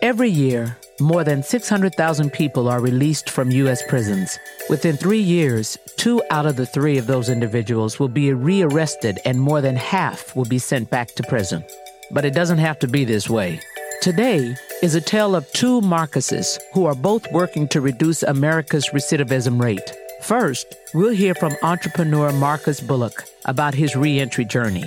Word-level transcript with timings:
Every 0.00 0.30
year, 0.30 0.76
more 1.00 1.24
than 1.24 1.42
600,000 1.42 2.32
people 2.32 2.68
are 2.68 2.80
released 2.80 3.28
from 3.28 3.50
U.S. 3.50 3.82
prisons. 3.88 4.38
Within 4.70 4.96
three 4.96 5.18
years, 5.18 5.76
two 5.96 6.22
out 6.30 6.46
of 6.46 6.54
the 6.54 6.66
three 6.66 6.98
of 6.98 7.08
those 7.08 7.28
individuals 7.28 7.98
will 7.98 8.08
be 8.08 8.32
rearrested 8.32 9.18
and 9.24 9.40
more 9.40 9.60
than 9.60 9.74
half 9.74 10.36
will 10.36 10.44
be 10.44 10.60
sent 10.60 10.88
back 10.88 11.08
to 11.16 11.24
prison. 11.24 11.64
But 12.12 12.24
it 12.24 12.32
doesn't 12.32 12.58
have 12.58 12.78
to 12.78 12.86
be 12.86 13.04
this 13.04 13.28
way. 13.28 13.58
Today 14.00 14.54
is 14.84 14.94
a 14.94 15.00
tale 15.00 15.34
of 15.34 15.50
two 15.52 15.80
Marcuses 15.80 16.60
who 16.74 16.86
are 16.86 16.94
both 16.94 17.26
working 17.32 17.66
to 17.68 17.80
reduce 17.80 18.22
America's 18.22 18.88
recidivism 18.90 19.60
rate. 19.60 19.92
First, 20.22 20.76
we'll 20.94 21.12
hear 21.12 21.34
from 21.34 21.56
entrepreneur 21.64 22.30
Marcus 22.34 22.80
Bullock 22.80 23.24
about 23.46 23.74
his 23.74 23.96
reentry 23.96 24.44
journey. 24.44 24.84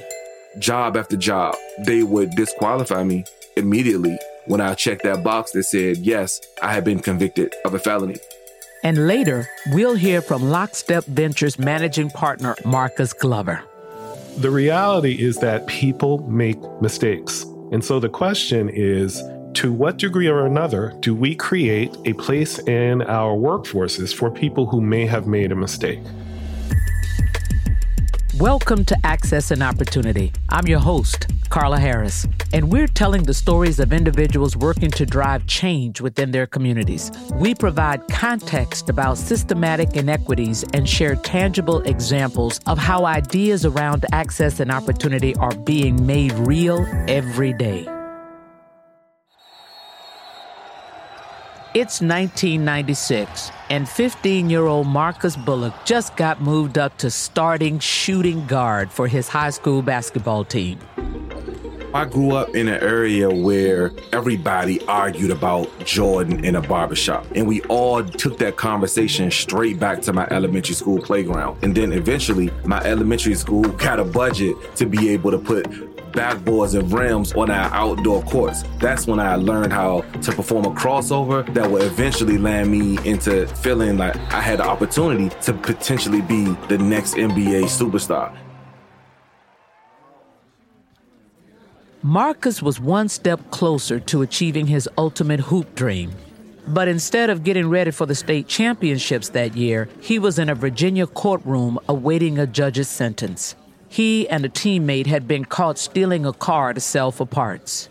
Job 0.60 0.96
after 0.96 1.18
job, 1.18 1.58
they 1.86 2.02
would 2.02 2.32
disqualify 2.32 3.04
me 3.04 3.26
immediately 3.58 4.18
when 4.46 4.62
I 4.62 4.74
checked 4.74 5.04
that 5.04 5.24
box 5.24 5.52
that 5.52 5.64
said, 5.64 5.98
yes, 5.98 6.42
I 6.62 6.74
had 6.74 6.84
been 6.84 7.00
convicted 7.00 7.54
of 7.66 7.74
a 7.74 7.80
felony. 7.80 8.18
And 8.84 9.08
later, 9.08 9.48
we'll 9.68 9.96
hear 9.96 10.22
from 10.22 10.50
Lockstep 10.50 11.06
Ventures 11.06 11.60
managing 11.60 12.10
partner 12.10 12.56
Marcus 12.66 13.14
Glover. 13.14 13.62
The 14.38 14.50
reality 14.50 15.22
is 15.22 15.38
that 15.38 15.68
people 15.68 16.20
make 16.28 16.58
mistakes. 16.82 17.44
And 17.72 17.84
so 17.84 18.00
the 18.00 18.10
question 18.10 18.70
is 18.70 19.22
to 19.54 19.72
what 19.72 19.98
degree 19.98 20.28
or 20.28 20.46
another 20.46 20.94
do 21.02 21.14
we 21.14 21.36
create 21.36 21.96
a 22.06 22.14
place 22.14 22.58
in 22.60 23.02
our 23.04 23.36
workforces 23.36 24.14
for 24.16 24.32
people 24.32 24.66
who 24.66 24.82
may 24.82 25.06
have 25.06 25.28
made 25.28 25.52
a 25.52 25.56
mistake? 25.56 26.00
Welcome 28.40 28.86
to 28.86 28.98
Access 29.04 29.52
and 29.52 29.62
Opportunity. 29.62 30.32
I'm 30.48 30.66
your 30.66 30.80
host, 30.80 31.28
Carla 31.50 31.78
Harris, 31.78 32.26
and 32.54 32.72
we're 32.72 32.88
telling 32.88 33.24
the 33.24 33.34
stories 33.34 33.78
of 33.78 33.92
individuals 33.92 34.56
working 34.56 34.90
to 34.92 35.06
drive 35.06 35.46
change 35.48 36.00
within 36.00 36.32
their 36.32 36.48
communities. 36.48 37.12
We 37.36 37.54
provide 37.54 38.08
context 38.08 38.90
about 38.90 39.18
systematic 39.18 39.98
inequities 39.98 40.64
and 40.74 40.88
share 40.88 41.16
tangible 41.16 41.82
examples 41.82 42.62
of 42.68 42.78
how 42.78 43.04
ideas 43.04 43.66
around 43.66 44.06
access 44.14 44.62
and 44.62 44.72
opportunity 44.72 45.36
are 45.36 45.54
being 45.54 46.06
made 46.06 46.32
real 46.32 46.86
every 47.10 47.52
day. 47.52 47.86
It's 51.74 52.02
1996, 52.02 53.50
and 53.70 53.88
15 53.88 54.50
year 54.50 54.66
old 54.66 54.88
Marcus 54.88 55.38
Bullock 55.38 55.74
just 55.86 56.18
got 56.18 56.42
moved 56.42 56.78
up 56.78 56.98
to 56.98 57.10
starting 57.10 57.80
shooting 57.80 58.46
guard 58.46 58.92
for 58.92 59.08
his 59.08 59.30
high 59.30 59.52
school 59.52 59.82
basketball 59.82 60.44
team. 60.44 60.80
I 61.94 62.06
grew 62.06 62.32
up 62.32 62.56
in 62.56 62.70
an 62.70 62.82
area 62.82 63.30
where 63.30 63.92
everybody 64.14 64.82
argued 64.88 65.30
about 65.30 65.68
Jordan 65.86 66.46
in 66.46 66.56
a 66.56 66.62
barbershop. 66.62 67.28
And 67.36 67.46
we 67.46 67.62
all 67.64 68.02
took 68.02 68.38
that 68.38 68.56
conversation 68.56 69.30
straight 69.30 69.78
back 69.78 70.02
to 70.04 70.14
my 70.14 70.26
elementary 70.32 70.74
school 70.74 71.02
playground. 71.02 71.62
And 71.64 71.76
then 71.76 71.92
eventually, 71.92 72.50
my 72.64 72.80
elementary 72.84 73.36
school 73.36 73.64
got 73.64 74.00
a 74.00 74.06
budget 74.06 74.56
to 74.78 74.86
be 74.86 75.10
able 75.10 75.32
to 75.32 75.38
put 75.38 75.66
backboards 76.14 76.80
and 76.80 76.90
rims 76.94 77.34
on 77.34 77.50
our 77.50 77.70
outdoor 77.74 78.22
courts. 78.24 78.64
That's 78.80 79.06
when 79.06 79.20
I 79.20 79.36
learned 79.36 79.74
how 79.74 80.02
to 80.02 80.32
perform 80.32 80.66
a 80.66 80.72
crossover 80.72 81.54
that 81.54 81.70
would 81.70 81.84
eventually 81.84 82.38
land 82.38 82.72
me 82.72 83.00
into 83.04 83.48
feeling 83.48 83.98
like 83.98 84.16
I 84.34 84.40
had 84.40 84.60
the 84.60 84.66
opportunity 84.66 85.30
to 85.42 85.54
potentially 85.54 86.22
be 86.22 86.46
the 86.70 86.78
next 86.78 87.16
NBA 87.16 87.64
superstar. 87.64 88.34
Marcus 92.04 92.64
was 92.64 92.80
one 92.80 93.08
step 93.08 93.40
closer 93.52 94.00
to 94.00 94.24
achieving 94.24 94.66
his 94.66 94.90
ultimate 94.98 95.40
hoop 95.40 95.76
dream. 95.76 96.12
But 96.68 96.88
instead 96.88 97.30
of 97.30 97.44
getting 97.44 97.70
ready 97.70 97.92
for 97.92 98.08
the 98.08 98.16
state 98.16 98.48
championships 98.48 99.30
that 99.30 99.56
year, 99.56 99.88
he 100.00 100.18
was 100.18 100.40
in 100.40 100.50
a 100.50 100.56
Virginia 100.56 101.06
courtroom 101.06 101.78
awaiting 101.88 102.40
a 102.40 102.48
judge's 102.48 102.90
sentence. 102.90 103.56
He 103.88 104.28
and 104.30 104.44
a 104.44 104.50
teammate 104.50 105.06
had 105.06 105.28
been 105.28 105.46
caught 105.46 105.78
stealing 105.78 106.26
a 106.26 106.34
car 106.34 106.74
to 106.74 106.80
sell 106.80 107.12
for 107.12 107.28
parts. 107.28 107.88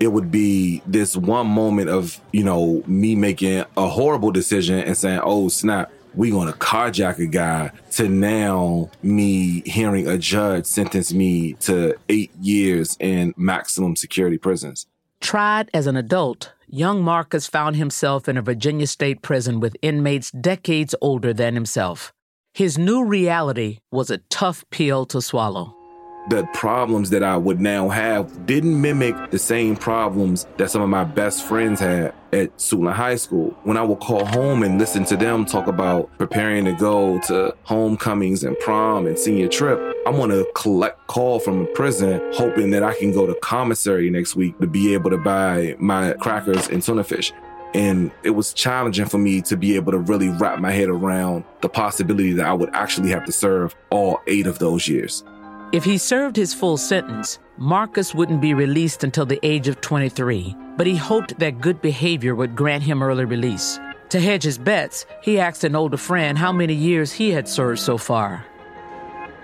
It 0.00 0.08
would 0.08 0.32
be 0.32 0.82
this 0.84 1.16
one 1.16 1.46
moment 1.46 1.88
of, 1.88 2.20
you 2.32 2.42
know, 2.42 2.82
me 2.88 3.14
making 3.14 3.64
a 3.76 3.86
horrible 3.86 4.32
decision 4.32 4.80
and 4.80 4.96
saying, 4.96 5.20
oh, 5.22 5.48
snap, 5.48 5.92
we 6.14 6.30
gonna 6.30 6.52
carjack 6.52 7.18
a 7.18 7.26
guy 7.26 7.70
to 7.92 8.08
now 8.08 8.90
me 9.02 9.62
hearing 9.66 10.06
a 10.06 10.18
judge 10.18 10.66
sentence 10.66 11.12
me 11.12 11.54
to 11.54 11.94
eight 12.08 12.30
years 12.40 12.96
in 13.00 13.34
maximum 13.36 13.96
security 13.96 14.38
prisons. 14.38 14.86
Tried 15.20 15.70
as 15.72 15.86
an 15.86 15.96
adult, 15.96 16.52
young 16.68 17.02
Marcus 17.02 17.46
found 17.46 17.76
himself 17.76 18.28
in 18.28 18.36
a 18.36 18.42
Virginia 18.42 18.86
state 18.86 19.22
prison 19.22 19.60
with 19.60 19.76
inmates 19.82 20.30
decades 20.30 20.94
older 21.00 21.32
than 21.32 21.54
himself. 21.54 22.12
His 22.52 22.76
new 22.76 23.04
reality 23.04 23.78
was 23.90 24.10
a 24.10 24.18
tough 24.18 24.64
pill 24.70 25.06
to 25.06 25.22
swallow. 25.22 25.81
The 26.28 26.46
problems 26.54 27.10
that 27.10 27.24
I 27.24 27.36
would 27.36 27.60
now 27.60 27.88
have 27.88 28.46
didn't 28.46 28.80
mimic 28.80 29.32
the 29.32 29.40
same 29.40 29.74
problems 29.74 30.46
that 30.56 30.70
some 30.70 30.80
of 30.80 30.88
my 30.88 31.02
best 31.02 31.42
friends 31.42 31.80
had 31.80 32.14
at 32.32 32.56
Suitland 32.58 32.92
High 32.92 33.16
School. 33.16 33.56
When 33.64 33.76
I 33.76 33.82
would 33.82 33.98
call 33.98 34.24
home 34.24 34.62
and 34.62 34.78
listen 34.78 35.04
to 35.06 35.16
them 35.16 35.44
talk 35.44 35.66
about 35.66 36.16
preparing 36.18 36.64
to 36.66 36.74
go 36.74 37.18
to 37.22 37.56
homecomings 37.64 38.44
and 38.44 38.56
prom 38.60 39.08
and 39.08 39.18
senior 39.18 39.48
trip, 39.48 39.80
I'm 40.06 40.16
gonna 40.16 40.44
collect 40.54 41.08
call 41.08 41.40
from 41.40 41.62
a 41.62 41.66
prison 41.66 42.20
hoping 42.34 42.70
that 42.70 42.84
I 42.84 42.94
can 42.94 43.12
go 43.12 43.26
to 43.26 43.34
commissary 43.42 44.08
next 44.08 44.36
week 44.36 44.56
to 44.60 44.68
be 44.68 44.94
able 44.94 45.10
to 45.10 45.18
buy 45.18 45.74
my 45.80 46.12
crackers 46.14 46.68
and 46.68 46.80
tuna 46.80 47.02
fish. 47.02 47.32
And 47.74 48.12
it 48.22 48.30
was 48.30 48.52
challenging 48.52 49.06
for 49.06 49.18
me 49.18 49.40
to 49.42 49.56
be 49.56 49.74
able 49.76 49.92
to 49.92 49.98
really 49.98 50.28
wrap 50.28 50.60
my 50.60 50.70
head 50.70 50.88
around 50.88 51.44
the 51.62 51.68
possibility 51.68 52.32
that 52.34 52.46
I 52.46 52.52
would 52.52 52.70
actually 52.74 53.10
have 53.10 53.24
to 53.24 53.32
serve 53.32 53.74
all 53.90 54.20
eight 54.28 54.46
of 54.46 54.58
those 54.58 54.86
years. 54.86 55.24
If 55.72 55.84
he 55.84 55.96
served 55.96 56.36
his 56.36 56.52
full 56.52 56.76
sentence, 56.76 57.38
Marcus 57.56 58.14
wouldn't 58.14 58.42
be 58.42 58.52
released 58.52 59.04
until 59.04 59.24
the 59.24 59.40
age 59.42 59.68
of 59.68 59.80
23, 59.80 60.54
but 60.76 60.86
he 60.86 60.96
hoped 60.96 61.38
that 61.38 61.62
good 61.62 61.80
behavior 61.80 62.34
would 62.34 62.54
grant 62.54 62.82
him 62.82 63.02
early 63.02 63.24
release. 63.24 63.80
To 64.10 64.20
hedge 64.20 64.42
his 64.42 64.58
bets, 64.58 65.06
he 65.22 65.40
asked 65.40 65.64
an 65.64 65.74
older 65.74 65.96
friend 65.96 66.36
how 66.36 66.52
many 66.52 66.74
years 66.74 67.10
he 67.10 67.30
had 67.30 67.48
served 67.48 67.80
so 67.80 67.96
far. 67.96 68.44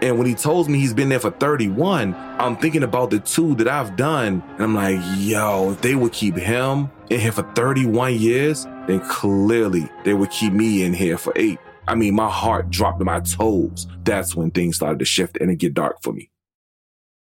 And 0.02 0.18
when 0.18 0.26
he 0.26 0.34
told 0.34 0.68
me 0.68 0.78
he's 0.78 0.92
been 0.92 1.08
there 1.08 1.18
for 1.18 1.30
31, 1.30 2.14
I'm 2.14 2.58
thinking 2.58 2.82
about 2.82 3.08
the 3.08 3.20
two 3.20 3.54
that 3.54 3.66
I've 3.66 3.96
done. 3.96 4.42
And 4.50 4.62
I'm 4.62 4.74
like, 4.74 5.00
yo, 5.16 5.72
if 5.72 5.80
they 5.80 5.94
would 5.94 6.12
keep 6.12 6.36
him 6.36 6.90
in 7.08 7.20
here 7.20 7.32
for 7.32 7.42
31 7.54 8.16
years, 8.16 8.64
then 8.86 9.00
clearly 9.08 9.90
they 10.04 10.12
would 10.12 10.30
keep 10.30 10.52
me 10.52 10.84
in 10.84 10.92
here 10.92 11.16
for 11.16 11.32
eight. 11.36 11.58
I 11.88 11.94
mean, 11.94 12.14
my 12.14 12.28
heart 12.28 12.68
dropped 12.68 12.98
to 12.98 13.04
my 13.06 13.20
toes. 13.20 13.86
That's 14.04 14.36
when 14.36 14.50
things 14.50 14.76
started 14.76 14.98
to 14.98 15.06
shift 15.06 15.38
and 15.40 15.50
it 15.50 15.56
get 15.56 15.72
dark 15.72 16.02
for 16.02 16.12
me. 16.12 16.30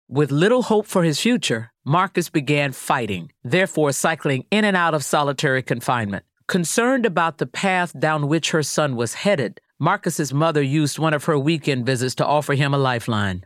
With 0.09 0.31
little 0.31 0.63
hope 0.63 0.88
for 0.88 1.03
his 1.03 1.19
future, 1.19 1.72
Marcus 1.85 2.29
began 2.29 2.72
fighting, 2.72 3.31
therefore 3.44 3.91
cycling 3.91 4.45
in 4.50 4.66
and 4.66 4.75
out 4.75 4.95
of 4.95 5.03
solitary 5.03 5.62
confinement. 5.62 6.25
Concerned 6.47 7.06
about 7.06 7.38
the 7.38 7.45
path 7.45 7.97
down 8.00 8.28
which 8.28 8.51
her 8.51 8.63
son 8.63 8.95
was 8.95 9.13
headed, 9.13 9.62
Marcus's 9.79 10.34
mother 10.34 10.62
used 10.62 10.97
one 10.97 11.13
of 11.13 11.25
her 11.25 11.38
weekend 11.38 11.85
visits 11.85 12.16
to 12.16 12.25
offer 12.25 12.56
him 12.56 12.74
a 12.74 12.78
lifeline. 12.78 13.45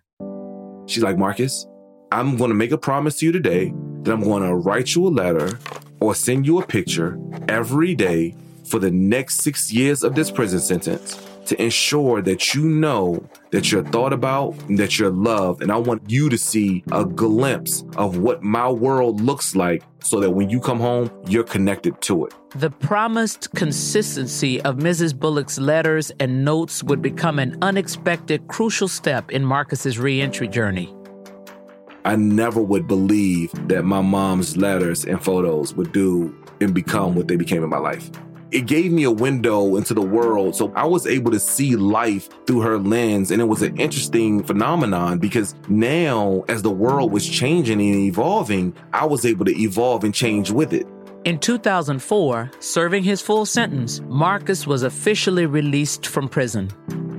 She's 0.85 1.03
like, 1.03 1.17
Marcus, 1.17 1.67
I'm 2.11 2.37
going 2.37 2.51
to 2.51 2.55
make 2.55 2.71
a 2.71 2.77
promise 2.77 3.19
to 3.19 3.25
you 3.25 3.31
today 3.31 3.73
that 4.03 4.13
I'm 4.13 4.23
going 4.23 4.43
to 4.43 4.55
write 4.55 4.95
you 4.95 5.07
a 5.07 5.09
letter 5.09 5.59
or 5.99 6.15
send 6.15 6.45
you 6.45 6.59
a 6.59 6.65
picture 6.65 7.19
every 7.49 7.95
day 7.95 8.35
for 8.71 8.79
the 8.79 8.89
next 8.89 9.41
six 9.41 9.71
years 9.71 10.01
of 10.01 10.15
this 10.15 10.31
prison 10.31 10.61
sentence 10.61 11.21
to 11.45 11.61
ensure 11.61 12.21
that 12.21 12.55
you 12.55 12.63
know 12.63 13.21
that 13.49 13.69
you're 13.69 13.83
thought 13.83 14.13
about 14.13 14.53
and 14.69 14.77
that 14.79 14.97
you're 14.97 15.09
loved. 15.09 15.61
And 15.61 15.69
I 15.69 15.75
want 15.75 16.09
you 16.09 16.29
to 16.29 16.37
see 16.37 16.81
a 16.93 17.03
glimpse 17.03 17.83
of 17.97 18.19
what 18.19 18.41
my 18.41 18.69
world 18.69 19.19
looks 19.19 19.57
like 19.57 19.83
so 19.99 20.21
that 20.21 20.31
when 20.31 20.49
you 20.49 20.61
come 20.61 20.79
home, 20.79 21.11
you're 21.27 21.43
connected 21.43 21.99
to 22.03 22.27
it. 22.27 22.33
The 22.51 22.69
promised 22.69 23.51
consistency 23.55 24.61
of 24.61 24.77
Mrs. 24.77 25.19
Bullock's 25.19 25.59
letters 25.59 26.09
and 26.21 26.45
notes 26.45 26.81
would 26.81 27.01
become 27.01 27.39
an 27.39 27.57
unexpected, 27.61 28.47
crucial 28.47 28.87
step 28.87 29.31
in 29.31 29.43
Marcus's 29.43 29.99
reentry 29.99 30.47
journey. 30.47 30.95
I 32.05 32.15
never 32.15 32.61
would 32.61 32.87
believe 32.87 33.51
that 33.67 33.83
my 33.83 34.01
mom's 34.01 34.55
letters 34.55 35.03
and 35.03 35.21
photos 35.21 35.75
would 35.75 35.91
do 35.91 36.33
and 36.61 36.73
become 36.73 37.15
what 37.15 37.27
they 37.27 37.35
became 37.35 37.63
in 37.63 37.69
my 37.69 37.77
life 37.77 38.09
it 38.51 38.65
gave 38.65 38.91
me 38.91 39.03
a 39.03 39.11
window 39.11 39.77
into 39.77 39.93
the 39.93 40.01
world. 40.01 40.55
So 40.55 40.73
I 40.75 40.85
was 40.85 41.07
able 41.07 41.31
to 41.31 41.39
see 41.39 41.75
life 41.75 42.29
through 42.45 42.61
her 42.61 42.77
lens. 42.77 43.31
And 43.31 43.41
it 43.41 43.45
was 43.45 43.61
an 43.61 43.77
interesting 43.79 44.43
phenomenon 44.43 45.19
because 45.19 45.55
now, 45.69 46.43
as 46.49 46.61
the 46.61 46.69
world 46.69 47.11
was 47.11 47.27
changing 47.27 47.79
and 47.79 47.99
evolving, 48.01 48.75
I 48.93 49.05
was 49.05 49.25
able 49.25 49.45
to 49.45 49.57
evolve 49.57 50.03
and 50.03 50.13
change 50.13 50.51
with 50.51 50.73
it. 50.73 50.85
In 51.23 51.37
2004, 51.39 52.51
serving 52.59 53.03
his 53.03 53.21
full 53.21 53.45
sentence, 53.45 54.01
Marcus 54.01 54.65
was 54.65 54.83
officially 54.83 55.45
released 55.45 56.07
from 56.07 56.27
prison. 56.27 56.69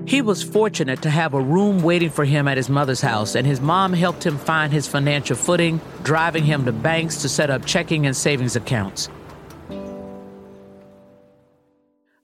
He 0.05 0.20
was 0.20 0.43
fortunate 0.43 1.00
to 1.02 1.11
have 1.11 1.32
a 1.32 1.40
room 1.40 1.82
waiting 1.82 2.11
for 2.11 2.25
him 2.25 2.49
at 2.49 2.56
his 2.56 2.69
mother's 2.69 3.00
house, 3.00 3.37
and 3.37 3.46
his 3.46 3.61
mom 3.61 3.93
helped 3.93 4.26
him 4.26 4.37
find 4.37 4.73
his 4.73 4.88
financial 4.88 5.37
footing, 5.37 5.81
driving 6.02 6.44
him 6.44 6.64
to 6.64 6.73
banks 6.73 7.23
to 7.23 7.29
set 7.29 7.49
up 7.49 7.64
checking 7.64 8.06
and 8.06 8.17
savings 8.17 8.56
accounts. 8.56 9.08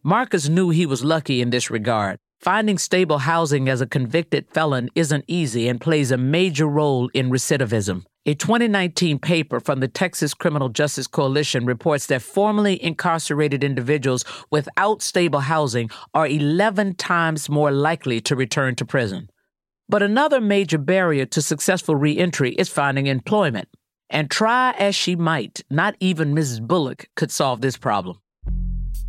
Marcus 0.05 0.49
knew 0.49 0.71
he 0.71 0.87
was 0.87 1.05
lucky 1.05 1.41
in 1.41 1.51
this 1.51 1.71
regard. 1.71 2.19
Finding 2.41 2.79
stable 2.79 3.19
housing 3.19 3.69
as 3.69 3.81
a 3.81 3.87
convicted 3.87 4.49
felon 4.51 4.89
isn't 4.95 5.25
easy 5.27 5.67
and 5.67 5.81
plays 5.81 6.13
a 6.13 6.17
major 6.17 6.67
role 6.69 7.11
in 7.15 7.31
recidivism. 7.31 8.05
A 8.25 8.35
2019 8.35 9.19
paper 9.19 9.59
from 9.59 9.81
the 9.81 9.89
Texas 9.89 10.35
Criminal 10.35 10.69
Justice 10.69 11.09
Coalition 11.09 11.67
reports 11.67 12.07
that 12.07 12.23
formerly 12.23 12.83
incarcerated 12.83 13.65
individuals 13.65 14.25
without 14.51 15.03
stable 15.03 15.41
housing 15.41 15.91
are 16.15 16.29
11 16.29 16.95
times 16.95 17.49
more 17.49 17.73
likely 17.73 18.21
to 18.21 18.37
return 18.37 18.77
to 18.77 18.85
prison. 18.85 19.29
But 19.89 20.05
another 20.05 20.41
major 20.41 20.79
barrier 20.79 21.27
to 21.27 21.43
successful 21.43 21.97
reentry 21.97 22.53
is 22.53 22.69
finding 22.69 23.09
employment. 23.09 23.69
And 24.11 24.31
try 24.31 24.77
as 24.79 24.95
she 24.95 25.17
might, 25.17 25.63
not 25.71 25.97
even 25.99 26.35
Mrs. 26.35 26.61
Bullock 26.61 27.09
could 27.17 27.33
solve 27.33 27.63
this 27.63 27.77
problem. 27.77 28.21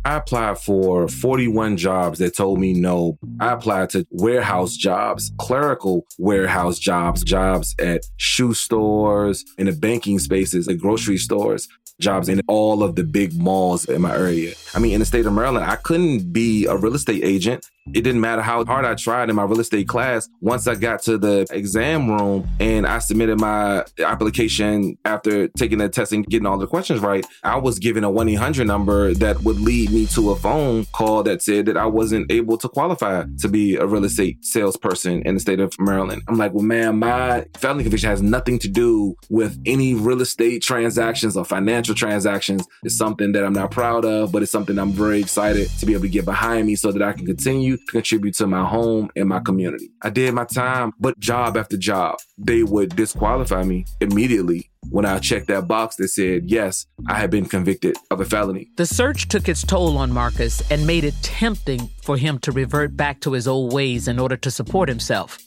I 0.04 0.16
applied 0.16 0.58
for 0.58 1.08
41 1.08 1.76
jobs 1.76 2.18
that 2.20 2.34
told 2.34 2.58
me 2.58 2.72
no. 2.72 3.18
I 3.38 3.52
applied 3.52 3.90
to 3.90 4.06
warehouse 4.10 4.74
jobs, 4.74 5.30
clerical 5.38 6.06
warehouse 6.18 6.78
jobs, 6.78 7.22
jobs 7.22 7.74
at 7.78 8.06
shoe 8.16 8.54
stores, 8.54 9.44
in 9.58 9.66
the 9.66 9.72
banking 9.72 10.18
spaces, 10.18 10.68
at 10.68 10.78
grocery 10.78 11.18
stores, 11.18 11.68
jobs 12.00 12.28
in 12.28 12.40
all 12.48 12.82
of 12.82 12.96
the 12.96 13.04
big 13.04 13.34
malls 13.38 13.84
in 13.84 14.00
my 14.00 14.16
area. 14.16 14.54
I 14.74 14.78
mean, 14.78 14.94
in 14.94 15.00
the 15.00 15.06
state 15.06 15.26
of 15.26 15.34
Maryland, 15.34 15.66
I 15.66 15.76
couldn't 15.76 16.32
be 16.32 16.64
a 16.66 16.76
real 16.76 16.94
estate 16.94 17.22
agent 17.22 17.66
it 17.88 18.02
didn't 18.02 18.20
matter 18.20 18.42
how 18.42 18.64
hard 18.64 18.84
I 18.84 18.94
tried 18.94 19.30
in 19.30 19.36
my 19.36 19.44
real 19.44 19.60
estate 19.60 19.88
class. 19.88 20.28
Once 20.40 20.66
I 20.66 20.74
got 20.74 21.02
to 21.02 21.18
the 21.18 21.46
exam 21.50 22.10
room 22.10 22.48
and 22.60 22.86
I 22.86 22.98
submitted 22.98 23.40
my 23.40 23.84
application 23.98 24.96
after 25.04 25.48
taking 25.48 25.78
the 25.78 25.88
test 25.88 26.12
and 26.12 26.26
getting 26.26 26.46
all 26.46 26.58
the 26.58 26.66
questions 26.66 27.00
right, 27.00 27.26
I 27.42 27.56
was 27.56 27.78
given 27.78 28.04
a 28.04 28.10
1 28.10 28.28
800 28.28 28.66
number 28.66 29.14
that 29.14 29.42
would 29.42 29.60
lead 29.60 29.90
me 29.90 30.06
to 30.08 30.30
a 30.30 30.36
phone 30.36 30.84
call 30.92 31.22
that 31.24 31.42
said 31.42 31.66
that 31.66 31.76
I 31.76 31.86
wasn't 31.86 32.30
able 32.30 32.56
to 32.58 32.68
qualify 32.68 33.24
to 33.38 33.48
be 33.48 33.76
a 33.76 33.86
real 33.86 34.04
estate 34.04 34.44
salesperson 34.44 35.22
in 35.22 35.34
the 35.34 35.40
state 35.40 35.60
of 35.60 35.74
Maryland. 35.78 36.22
I'm 36.28 36.36
like, 36.36 36.52
well, 36.52 36.64
man, 36.64 36.98
my 36.98 37.46
felony 37.56 37.84
conviction 37.84 38.10
has 38.10 38.22
nothing 38.22 38.58
to 38.60 38.68
do 38.68 39.16
with 39.30 39.58
any 39.66 39.94
real 39.94 40.20
estate 40.20 40.62
transactions 40.62 41.36
or 41.36 41.44
financial 41.44 41.94
transactions. 41.94 42.66
It's 42.84 42.96
something 42.96 43.32
that 43.32 43.44
I'm 43.44 43.52
not 43.52 43.70
proud 43.70 44.04
of, 44.04 44.32
but 44.32 44.42
it's 44.42 44.52
something 44.52 44.78
I'm 44.78 44.92
very 44.92 45.20
excited 45.20 45.68
to 45.78 45.86
be 45.86 45.94
able 45.94 46.02
to 46.02 46.08
get 46.08 46.24
behind 46.24 46.66
me 46.66 46.76
so 46.76 46.92
that 46.92 47.02
I 47.02 47.12
can 47.12 47.26
continue 47.26 47.78
contribute 47.88 48.34
to 48.36 48.46
my 48.46 48.64
home 48.66 49.10
and 49.16 49.28
my 49.28 49.40
community. 49.40 49.90
I 50.02 50.10
did 50.10 50.34
my 50.34 50.44
time, 50.44 50.92
but 50.98 51.18
job 51.18 51.56
after 51.56 51.76
job, 51.76 52.18
they 52.38 52.62
would 52.62 52.94
disqualify 52.96 53.64
me 53.64 53.84
immediately 54.00 54.70
when 54.88 55.04
I 55.04 55.18
checked 55.18 55.48
that 55.48 55.68
box 55.68 55.96
that 55.96 56.08
said, 56.08 56.50
yes, 56.50 56.86
I 57.08 57.14
had 57.14 57.30
been 57.30 57.44
convicted 57.44 57.96
of 58.10 58.20
a 58.20 58.24
felony. 58.24 58.70
The 58.76 58.86
search 58.86 59.28
took 59.28 59.48
its 59.48 59.62
toll 59.62 59.98
on 59.98 60.10
Marcus 60.12 60.62
and 60.70 60.86
made 60.86 61.04
it 61.04 61.14
tempting 61.22 61.88
for 62.02 62.16
him 62.16 62.38
to 62.40 62.52
revert 62.52 62.96
back 62.96 63.20
to 63.20 63.32
his 63.32 63.46
old 63.46 63.72
ways 63.72 64.08
in 64.08 64.18
order 64.18 64.36
to 64.38 64.50
support 64.50 64.88
himself. 64.88 65.38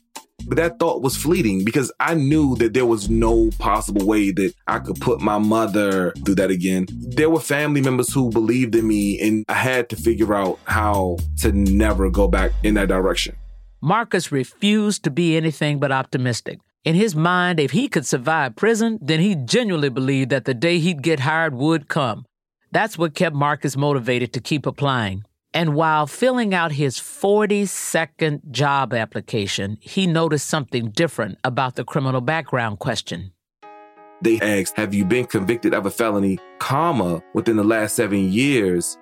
But 0.47 0.57
that 0.57 0.79
thought 0.79 1.01
was 1.01 1.15
fleeting 1.15 1.63
because 1.63 1.91
I 1.99 2.15
knew 2.15 2.55
that 2.57 2.73
there 2.73 2.85
was 2.85 3.09
no 3.09 3.49
possible 3.59 4.05
way 4.05 4.31
that 4.31 4.53
I 4.67 4.79
could 4.79 4.99
put 4.99 5.21
my 5.21 5.37
mother 5.37 6.11
through 6.25 6.35
that 6.35 6.51
again. 6.51 6.87
There 6.89 7.29
were 7.29 7.39
family 7.39 7.81
members 7.81 8.13
who 8.13 8.29
believed 8.29 8.75
in 8.75 8.87
me, 8.87 9.19
and 9.19 9.45
I 9.47 9.53
had 9.53 9.89
to 9.89 9.95
figure 9.95 10.33
out 10.33 10.59
how 10.65 11.17
to 11.41 11.51
never 11.51 12.09
go 12.09 12.27
back 12.27 12.51
in 12.63 12.73
that 12.75 12.89
direction. 12.89 13.35
Marcus 13.81 14.31
refused 14.31 15.03
to 15.03 15.11
be 15.11 15.35
anything 15.37 15.79
but 15.79 15.91
optimistic. 15.91 16.59
In 16.83 16.95
his 16.95 17.15
mind, 17.15 17.59
if 17.59 17.71
he 17.71 17.87
could 17.87 18.05
survive 18.05 18.55
prison, 18.55 18.99
then 19.01 19.19
he 19.21 19.35
genuinely 19.35 19.89
believed 19.89 20.29
that 20.31 20.45
the 20.45 20.53
day 20.53 20.79
he'd 20.79 21.01
get 21.01 21.21
hired 21.21 21.53
would 21.53 21.87
come. 21.87 22.25
That's 22.71 22.97
what 22.97 23.15
kept 23.15 23.35
Marcus 23.35 23.77
motivated 23.77 24.33
to 24.33 24.41
keep 24.41 24.65
applying. 24.65 25.23
And 25.53 25.75
while 25.75 26.07
filling 26.07 26.53
out 26.53 26.71
his 26.71 26.97
42nd 26.97 28.49
job 28.49 28.93
application, 28.93 29.77
he 29.81 30.07
noticed 30.07 30.47
something 30.47 30.89
different 30.89 31.37
about 31.43 31.75
the 31.75 31.83
criminal 31.83 32.21
background 32.21 32.79
question. 32.79 33.33
They 34.21 34.39
asked, 34.39 34.77
Have 34.77 34.93
you 34.93 35.05
been 35.05 35.25
convicted 35.25 35.73
of 35.73 35.85
a 35.85 35.91
felony, 35.91 36.39
comma, 36.57 37.21
within 37.33 37.57
the 37.57 37.63
last 37.63 37.95
seven 37.95 38.31
years? 38.31 38.97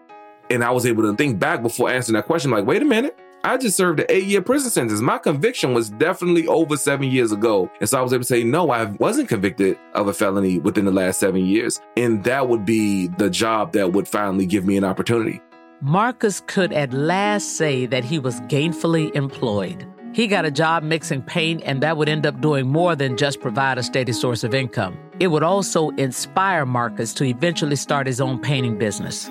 And 0.49 0.63
I 0.63 0.71
was 0.71 0.85
able 0.85 1.03
to 1.03 1.15
think 1.15 1.39
back 1.39 1.61
before 1.61 1.89
answering 1.89 2.15
that 2.15 2.25
question, 2.25 2.51
like, 2.51 2.65
wait 2.65 2.81
a 2.81 2.85
minute. 2.85 3.17
I 3.43 3.57
just 3.57 3.77
served 3.77 4.01
an 4.01 4.05
eight 4.09 4.25
year 4.25 4.41
prison 4.41 4.69
sentence. 4.69 4.99
My 4.99 5.17
conviction 5.17 5.73
was 5.73 5.89
definitely 5.89 6.47
over 6.47 6.75
seven 6.75 7.09
years 7.09 7.31
ago. 7.31 7.71
And 7.79 7.89
so 7.89 7.97
I 7.97 8.01
was 8.01 8.13
able 8.13 8.23
to 8.23 8.27
say, 8.27 8.43
no, 8.43 8.69
I 8.69 8.85
wasn't 8.85 9.29
convicted 9.29 9.79
of 9.93 10.07
a 10.07 10.13
felony 10.13 10.59
within 10.59 10.85
the 10.85 10.91
last 10.91 11.19
seven 11.19 11.45
years. 11.45 11.79
And 11.97 12.23
that 12.25 12.49
would 12.49 12.65
be 12.65 13.07
the 13.07 13.29
job 13.29 13.71
that 13.71 13.93
would 13.93 14.07
finally 14.07 14.45
give 14.45 14.65
me 14.65 14.77
an 14.77 14.83
opportunity. 14.83 15.41
Marcus 15.83 16.43
could 16.45 16.71
at 16.73 16.93
last 16.93 17.57
say 17.57 17.87
that 17.87 18.03
he 18.03 18.19
was 18.19 18.39
gainfully 18.41 19.11
employed. 19.15 19.83
He 20.13 20.27
got 20.27 20.45
a 20.45 20.51
job 20.51 20.83
mixing 20.83 21.23
paint, 21.23 21.63
and 21.65 21.81
that 21.81 21.97
would 21.97 22.07
end 22.07 22.23
up 22.27 22.39
doing 22.39 22.67
more 22.67 22.95
than 22.95 23.17
just 23.17 23.41
provide 23.41 23.79
a 23.79 23.83
steady 23.83 24.13
source 24.13 24.43
of 24.43 24.53
income. 24.53 24.95
It 25.19 25.29
would 25.29 25.41
also 25.41 25.89
inspire 25.91 26.67
Marcus 26.67 27.15
to 27.15 27.23
eventually 27.23 27.75
start 27.75 28.05
his 28.05 28.21
own 28.21 28.39
painting 28.39 28.77
business. 28.77 29.27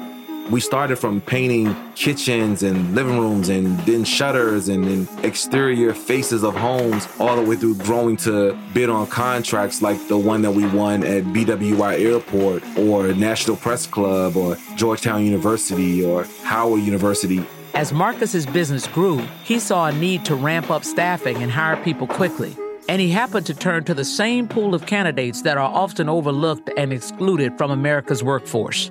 We 0.50 0.60
started 0.60 0.96
from 0.96 1.20
painting 1.20 1.76
kitchens 1.94 2.64
and 2.64 2.92
living 2.92 3.20
rooms 3.20 3.48
and 3.48 3.78
then 3.86 4.02
shutters 4.02 4.68
and 4.68 4.82
then 4.82 5.24
exterior 5.24 5.94
faces 5.94 6.42
of 6.42 6.56
homes 6.56 7.06
all 7.20 7.36
the 7.36 7.42
way 7.42 7.54
through 7.54 7.76
growing 7.76 8.16
to 8.18 8.58
bid 8.74 8.90
on 8.90 9.06
contracts 9.06 9.80
like 9.80 10.08
the 10.08 10.18
one 10.18 10.42
that 10.42 10.50
we 10.50 10.66
won 10.66 11.04
at 11.04 11.22
BWI 11.22 12.00
Airport 12.00 12.64
or 12.76 13.14
National 13.14 13.56
Press 13.56 13.86
Club 13.86 14.36
or 14.36 14.56
Georgetown 14.74 15.24
University 15.24 16.04
or 16.04 16.24
Howard 16.42 16.82
University. 16.82 17.44
As 17.74 17.92
Marcus's 17.92 18.44
business 18.44 18.88
grew, 18.88 19.18
he 19.44 19.60
saw 19.60 19.86
a 19.86 19.92
need 19.92 20.24
to 20.24 20.34
ramp 20.34 20.68
up 20.68 20.84
staffing 20.84 21.44
and 21.44 21.52
hire 21.52 21.76
people 21.84 22.08
quickly. 22.08 22.56
And 22.88 23.00
he 23.00 23.10
happened 23.10 23.46
to 23.46 23.54
turn 23.54 23.84
to 23.84 23.94
the 23.94 24.04
same 24.04 24.48
pool 24.48 24.74
of 24.74 24.86
candidates 24.86 25.42
that 25.42 25.58
are 25.58 25.72
often 25.72 26.08
overlooked 26.08 26.70
and 26.76 26.92
excluded 26.92 27.56
from 27.56 27.70
America's 27.70 28.24
workforce 28.24 28.90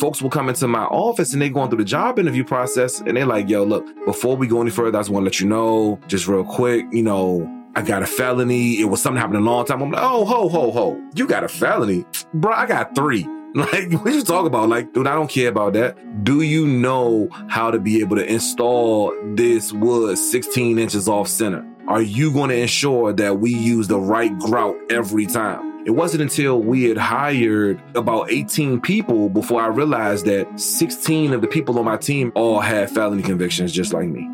folks 0.00 0.20
will 0.22 0.30
come 0.30 0.48
into 0.48 0.66
my 0.68 0.84
office 0.84 1.32
and 1.32 1.42
they 1.42 1.48
going 1.48 1.70
through 1.70 1.78
the 1.78 1.84
job 1.84 2.18
interview 2.18 2.44
process 2.44 3.00
and 3.00 3.16
they're 3.16 3.26
like, 3.26 3.48
yo, 3.48 3.64
look, 3.64 3.86
before 4.04 4.36
we 4.36 4.46
go 4.46 4.60
any 4.60 4.70
further, 4.70 4.98
I 4.98 5.00
just 5.00 5.10
want 5.10 5.22
to 5.22 5.26
let 5.26 5.40
you 5.40 5.46
know, 5.46 5.98
just 6.06 6.26
real 6.26 6.44
quick, 6.44 6.86
you 6.92 7.02
know, 7.02 7.50
I 7.76 7.82
got 7.82 8.02
a 8.02 8.06
felony. 8.06 8.80
It 8.80 8.84
was 8.84 9.02
something 9.02 9.20
happened 9.20 9.38
a 9.38 9.40
long 9.40 9.64
time. 9.66 9.82
I'm 9.82 9.90
like, 9.90 10.02
oh, 10.02 10.24
ho, 10.24 10.48
ho, 10.48 10.70
ho. 10.70 11.10
You 11.14 11.26
got 11.26 11.42
a 11.44 11.48
felony? 11.48 12.04
Bro, 12.32 12.52
I 12.52 12.66
got 12.66 12.94
three. 12.94 13.26
Like, 13.54 13.92
what 13.92 14.12
you 14.12 14.24
talk 14.24 14.46
about? 14.46 14.68
Like, 14.68 14.92
dude, 14.94 15.06
I 15.06 15.14
don't 15.14 15.30
care 15.30 15.48
about 15.48 15.74
that. 15.74 16.24
Do 16.24 16.42
you 16.42 16.66
know 16.66 17.28
how 17.48 17.70
to 17.70 17.78
be 17.78 18.00
able 18.00 18.16
to 18.16 18.26
install 18.26 19.14
this 19.36 19.72
wood 19.72 20.18
16 20.18 20.76
inches 20.76 21.08
off 21.08 21.28
center? 21.28 21.64
Are 21.86 22.02
you 22.02 22.32
going 22.32 22.50
to 22.50 22.56
ensure 22.56 23.12
that 23.12 23.38
we 23.38 23.54
use 23.54 23.86
the 23.86 24.00
right 24.00 24.36
grout 24.40 24.74
every 24.90 25.26
time? 25.26 25.73
It 25.84 25.90
wasn't 25.90 26.22
until 26.22 26.60
we 26.60 26.84
had 26.84 26.96
hired 26.96 27.78
about 27.94 28.32
18 28.32 28.80
people 28.80 29.28
before 29.28 29.60
I 29.60 29.66
realized 29.66 30.24
that 30.24 30.58
16 30.58 31.34
of 31.34 31.42
the 31.42 31.46
people 31.46 31.78
on 31.78 31.84
my 31.84 31.98
team 31.98 32.32
all 32.34 32.60
had 32.60 32.88
felony 32.90 33.22
convictions 33.22 33.70
just 33.70 33.92
like 33.92 34.08
me. 34.08 34.26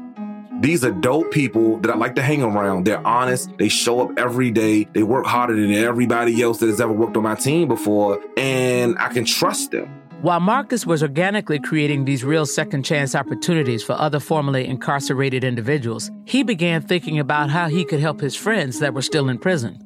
These 0.61 0.85
are 0.85 0.93
dope 0.93 1.33
people 1.33 1.79
that 1.79 1.91
I 1.91 1.97
like 1.97 2.15
to 2.17 2.23
hang 2.23 2.45
around. 2.45 2.87
They're 2.87 3.05
honest. 3.05 3.51
They 3.59 3.69
show 3.69 4.01
up 4.01 4.17
every 4.17 4.53
day. 4.53 4.85
They 4.93 5.03
work 5.03 5.27
harder 5.27 5.57
than 5.57 5.73
everybody 5.73 6.41
else 6.41 6.59
that 6.59 6.69
has 6.69 6.81
ever 6.81 6.93
worked 6.93 7.17
on 7.17 7.25
my 7.25 7.35
team 7.35 7.67
before, 7.67 8.21
and 8.37 8.97
I 9.01 9.09
can 9.09 9.25
trust 9.25 9.73
them. 9.73 9.89
While 10.23 10.39
Marcus 10.39 10.87
was 10.87 11.03
organically 11.03 11.59
creating 11.59 12.05
these 12.05 12.23
real 12.23 12.47
second 12.47 12.85
chance 12.85 13.17
opportunities 13.17 13.83
for 13.83 13.95
other 13.95 14.21
formerly 14.21 14.69
incarcerated 14.69 15.43
individuals, 15.43 16.13
he 16.27 16.45
began 16.45 16.81
thinking 16.83 17.19
about 17.19 17.51
how 17.51 17.69
he 17.69 17.85
could 17.85 18.01
help 18.01 18.21
his 18.21 18.37
friends 18.37 18.79
that 18.79 18.95
were 18.95 19.03
still 19.03 19.31
in 19.31 19.39
prison 19.39 19.85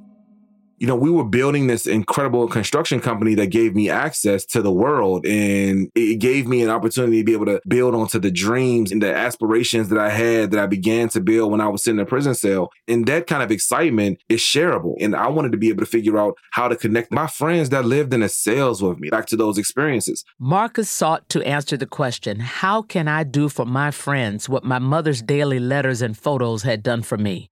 you 0.84 0.88
know, 0.88 0.96
we 0.96 1.10
were 1.10 1.24
building 1.24 1.66
this 1.66 1.86
incredible 1.86 2.46
construction 2.46 3.00
company 3.00 3.34
that 3.36 3.46
gave 3.46 3.74
me 3.74 3.88
access 3.88 4.44
to 4.44 4.60
the 4.60 4.70
world 4.70 5.24
and 5.24 5.90
it 5.94 6.18
gave 6.18 6.46
me 6.46 6.62
an 6.62 6.68
opportunity 6.68 7.20
to 7.20 7.24
be 7.24 7.32
able 7.32 7.46
to 7.46 7.58
build 7.66 7.94
onto 7.94 8.18
the 8.18 8.30
dreams 8.30 8.92
and 8.92 9.00
the 9.00 9.10
aspirations 9.10 9.88
that 9.88 9.98
I 9.98 10.10
had 10.10 10.50
that 10.50 10.62
I 10.62 10.66
began 10.66 11.08
to 11.08 11.22
build 11.22 11.50
when 11.50 11.62
I 11.62 11.68
was 11.68 11.82
sitting 11.82 11.98
in 11.98 12.02
a 12.02 12.06
prison 12.06 12.34
cell. 12.34 12.68
And 12.86 13.06
that 13.06 13.26
kind 13.26 13.42
of 13.42 13.50
excitement 13.50 14.18
is 14.28 14.40
shareable. 14.40 14.96
And 15.00 15.16
I 15.16 15.28
wanted 15.28 15.52
to 15.52 15.58
be 15.58 15.70
able 15.70 15.80
to 15.80 15.90
figure 15.90 16.18
out 16.18 16.36
how 16.50 16.68
to 16.68 16.76
connect 16.76 17.10
my 17.10 17.28
friends 17.28 17.70
that 17.70 17.86
lived 17.86 18.12
in 18.12 18.20
the 18.20 18.28
cells 18.28 18.82
with 18.82 18.98
me 18.98 19.08
back 19.08 19.24
to 19.28 19.38
those 19.38 19.56
experiences. 19.56 20.22
Marcus 20.38 20.90
sought 20.90 21.26
to 21.30 21.40
answer 21.46 21.78
the 21.78 21.86
question, 21.86 22.40
how 22.40 22.82
can 22.82 23.08
I 23.08 23.24
do 23.24 23.48
for 23.48 23.64
my 23.64 23.90
friends 23.90 24.50
what 24.50 24.64
my 24.64 24.78
mother's 24.78 25.22
daily 25.22 25.60
letters 25.60 26.02
and 26.02 26.14
photos 26.14 26.62
had 26.62 26.82
done 26.82 27.00
for 27.00 27.16
me? 27.16 27.48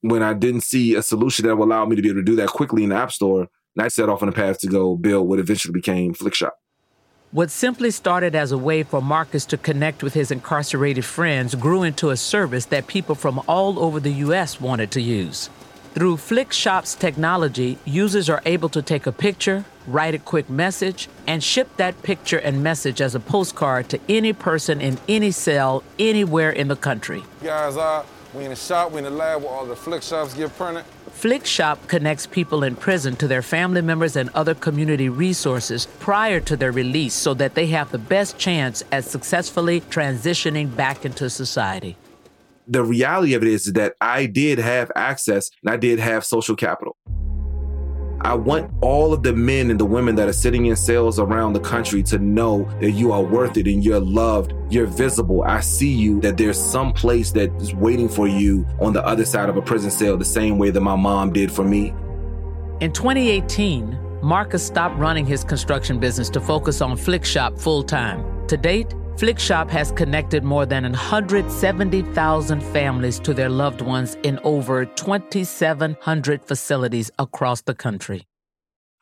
When 0.00 0.22
I 0.22 0.32
didn't 0.32 0.60
see 0.60 0.94
a 0.94 1.02
solution 1.02 1.46
that 1.46 1.56
would 1.56 1.64
allow 1.64 1.84
me 1.84 1.96
to 1.96 2.02
be 2.02 2.08
able 2.08 2.20
to 2.20 2.24
do 2.24 2.36
that 2.36 2.48
quickly 2.48 2.84
in 2.84 2.90
the 2.90 2.96
App 2.96 3.12
Store, 3.12 3.48
and 3.76 3.84
I 3.84 3.88
set 3.88 4.08
off 4.08 4.22
on 4.22 4.28
a 4.28 4.32
path 4.32 4.58
to 4.60 4.68
go 4.68 4.96
build 4.96 5.28
what 5.28 5.38
eventually 5.38 5.72
became 5.72 6.14
Flikshop. 6.14 6.52
What 7.30 7.50
simply 7.50 7.90
started 7.90 8.34
as 8.34 8.52
a 8.52 8.58
way 8.58 8.84
for 8.84 9.02
Marcus 9.02 9.44
to 9.46 9.58
connect 9.58 10.02
with 10.02 10.14
his 10.14 10.30
incarcerated 10.30 11.04
friends 11.04 11.54
grew 11.54 11.82
into 11.82 12.10
a 12.10 12.16
service 12.16 12.64
that 12.66 12.86
people 12.86 13.14
from 13.14 13.42
all 13.46 13.78
over 13.78 14.00
the 14.00 14.12
U.S. 14.24 14.60
wanted 14.60 14.90
to 14.92 15.02
use. 15.02 15.50
Through 15.94 16.16
Flikshop's 16.16 16.94
technology, 16.94 17.76
users 17.84 18.30
are 18.30 18.40
able 18.46 18.68
to 18.70 18.80
take 18.80 19.06
a 19.06 19.12
picture, 19.12 19.64
write 19.86 20.14
a 20.14 20.18
quick 20.18 20.48
message, 20.48 21.08
and 21.26 21.42
ship 21.42 21.68
that 21.76 22.02
picture 22.02 22.38
and 22.38 22.62
message 22.62 23.00
as 23.00 23.14
a 23.14 23.20
postcard 23.20 23.88
to 23.90 24.00
any 24.08 24.32
person 24.32 24.80
in 24.80 24.98
any 25.08 25.30
cell 25.30 25.82
anywhere 25.98 26.50
in 26.50 26.68
the 26.68 26.76
country. 26.76 27.24
Guys, 27.42 27.76
uh, 27.76 28.04
we 28.34 28.44
in 28.44 28.50
the 28.50 28.56
shop, 28.56 28.92
we 28.92 28.98
in 28.98 29.04
the 29.04 29.10
lab 29.10 29.42
where 29.42 29.50
all 29.50 29.66
the 29.66 29.76
Flikshops 29.76 30.34
get 30.34 30.54
printed. 30.56 30.84
Flikshop 31.10 31.88
connects 31.88 32.26
people 32.26 32.62
in 32.62 32.76
prison 32.76 33.16
to 33.16 33.26
their 33.26 33.42
family 33.42 33.82
members 33.82 34.16
and 34.16 34.30
other 34.34 34.54
community 34.54 35.08
resources 35.08 35.86
prior 35.98 36.38
to 36.40 36.56
their 36.56 36.70
release 36.70 37.14
so 37.14 37.34
that 37.34 37.54
they 37.54 37.66
have 37.66 37.90
the 37.90 37.98
best 37.98 38.38
chance 38.38 38.84
at 38.92 39.04
successfully 39.04 39.80
transitioning 39.82 40.74
back 40.76 41.04
into 41.04 41.28
society 41.28 41.96
the 42.68 42.84
reality 42.84 43.34
of 43.34 43.42
it 43.42 43.48
is 43.48 43.64
that 43.72 43.94
I 44.00 44.26
did 44.26 44.58
have 44.58 44.92
access 44.94 45.50
and 45.62 45.72
I 45.72 45.76
did 45.76 45.98
have 45.98 46.24
social 46.24 46.54
capital. 46.54 46.96
I 48.20 48.34
want 48.34 48.70
all 48.80 49.12
of 49.12 49.22
the 49.22 49.32
men 49.32 49.70
and 49.70 49.78
the 49.78 49.84
women 49.84 50.16
that 50.16 50.28
are 50.28 50.32
sitting 50.32 50.66
in 50.66 50.76
cells 50.76 51.18
around 51.18 51.52
the 51.52 51.60
country 51.60 52.02
to 52.04 52.18
know 52.18 52.68
that 52.80 52.90
you 52.90 53.12
are 53.12 53.22
worth 53.22 53.56
it 53.56 53.66
and 53.66 53.84
you're 53.84 54.00
loved, 54.00 54.54
you're 54.70 54.86
visible. 54.86 55.44
I 55.44 55.60
see 55.60 55.92
you, 55.92 56.20
that 56.22 56.36
there's 56.36 56.60
some 56.60 56.92
place 56.92 57.30
that 57.32 57.50
is 57.62 57.74
waiting 57.74 58.08
for 58.08 58.26
you 58.26 58.66
on 58.80 58.92
the 58.92 59.04
other 59.06 59.24
side 59.24 59.48
of 59.48 59.56
a 59.56 59.62
prison 59.62 59.90
cell, 59.90 60.16
the 60.16 60.24
same 60.24 60.58
way 60.58 60.70
that 60.70 60.80
my 60.80 60.96
mom 60.96 61.32
did 61.32 61.52
for 61.52 61.64
me. 61.64 61.94
In 62.80 62.92
2018, 62.92 63.98
Marcus 64.22 64.64
stopped 64.64 64.98
running 64.98 65.24
his 65.24 65.44
construction 65.44 66.00
business 66.00 66.28
to 66.30 66.40
focus 66.40 66.80
on 66.80 66.96
Flikshop 66.96 67.58
full 67.58 67.82
time. 67.82 68.46
To 68.48 68.56
date, 68.56 68.94
Flikshop 69.18 69.68
has 69.70 69.90
connected 69.90 70.44
more 70.44 70.64
than 70.64 70.84
170,000 70.84 72.62
families 72.62 73.18
to 73.18 73.34
their 73.34 73.48
loved 73.48 73.80
ones 73.80 74.16
in 74.22 74.38
over 74.44 74.84
2,700 74.84 76.44
facilities 76.44 77.10
across 77.18 77.62
the 77.62 77.74
country. 77.74 78.28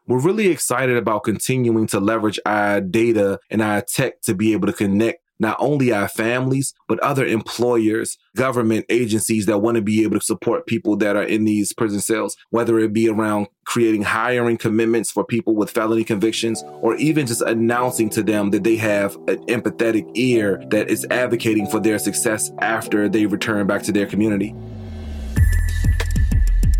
We're 0.06 0.22
really 0.22 0.46
excited 0.46 0.96
about 0.96 1.24
continuing 1.24 1.86
to 1.88 2.00
leverage 2.00 2.40
our 2.46 2.80
data 2.80 3.40
and 3.50 3.60
our 3.60 3.82
tech 3.82 4.22
to 4.22 4.34
be 4.34 4.54
able 4.54 4.68
to 4.68 4.72
connect 4.72 5.18
not 5.38 5.56
only 5.58 5.92
our 5.92 6.08
families, 6.08 6.74
but 6.88 6.98
other 7.00 7.26
employers, 7.26 8.18
government 8.36 8.86
agencies 8.88 9.46
that 9.46 9.58
want 9.58 9.76
to 9.76 9.82
be 9.82 10.02
able 10.02 10.18
to 10.18 10.24
support 10.24 10.66
people 10.66 10.96
that 10.96 11.16
are 11.16 11.22
in 11.22 11.44
these 11.44 11.72
prison 11.72 12.00
cells, 12.00 12.36
whether 12.50 12.78
it 12.78 12.92
be 12.92 13.08
around 13.08 13.48
creating 13.64 14.02
hiring 14.02 14.56
commitments 14.56 15.10
for 15.10 15.24
people 15.24 15.54
with 15.54 15.70
felony 15.70 16.04
convictions, 16.04 16.62
or 16.80 16.94
even 16.96 17.26
just 17.26 17.42
announcing 17.42 18.08
to 18.08 18.22
them 18.22 18.50
that 18.50 18.64
they 18.64 18.76
have 18.76 19.16
an 19.28 19.44
empathetic 19.46 20.08
ear 20.14 20.62
that 20.70 20.88
is 20.88 21.06
advocating 21.10 21.66
for 21.66 21.80
their 21.80 21.98
success 21.98 22.50
after 22.60 23.08
they 23.08 23.26
return 23.26 23.66
back 23.66 23.82
to 23.82 23.92
their 23.92 24.06
community. 24.06 24.54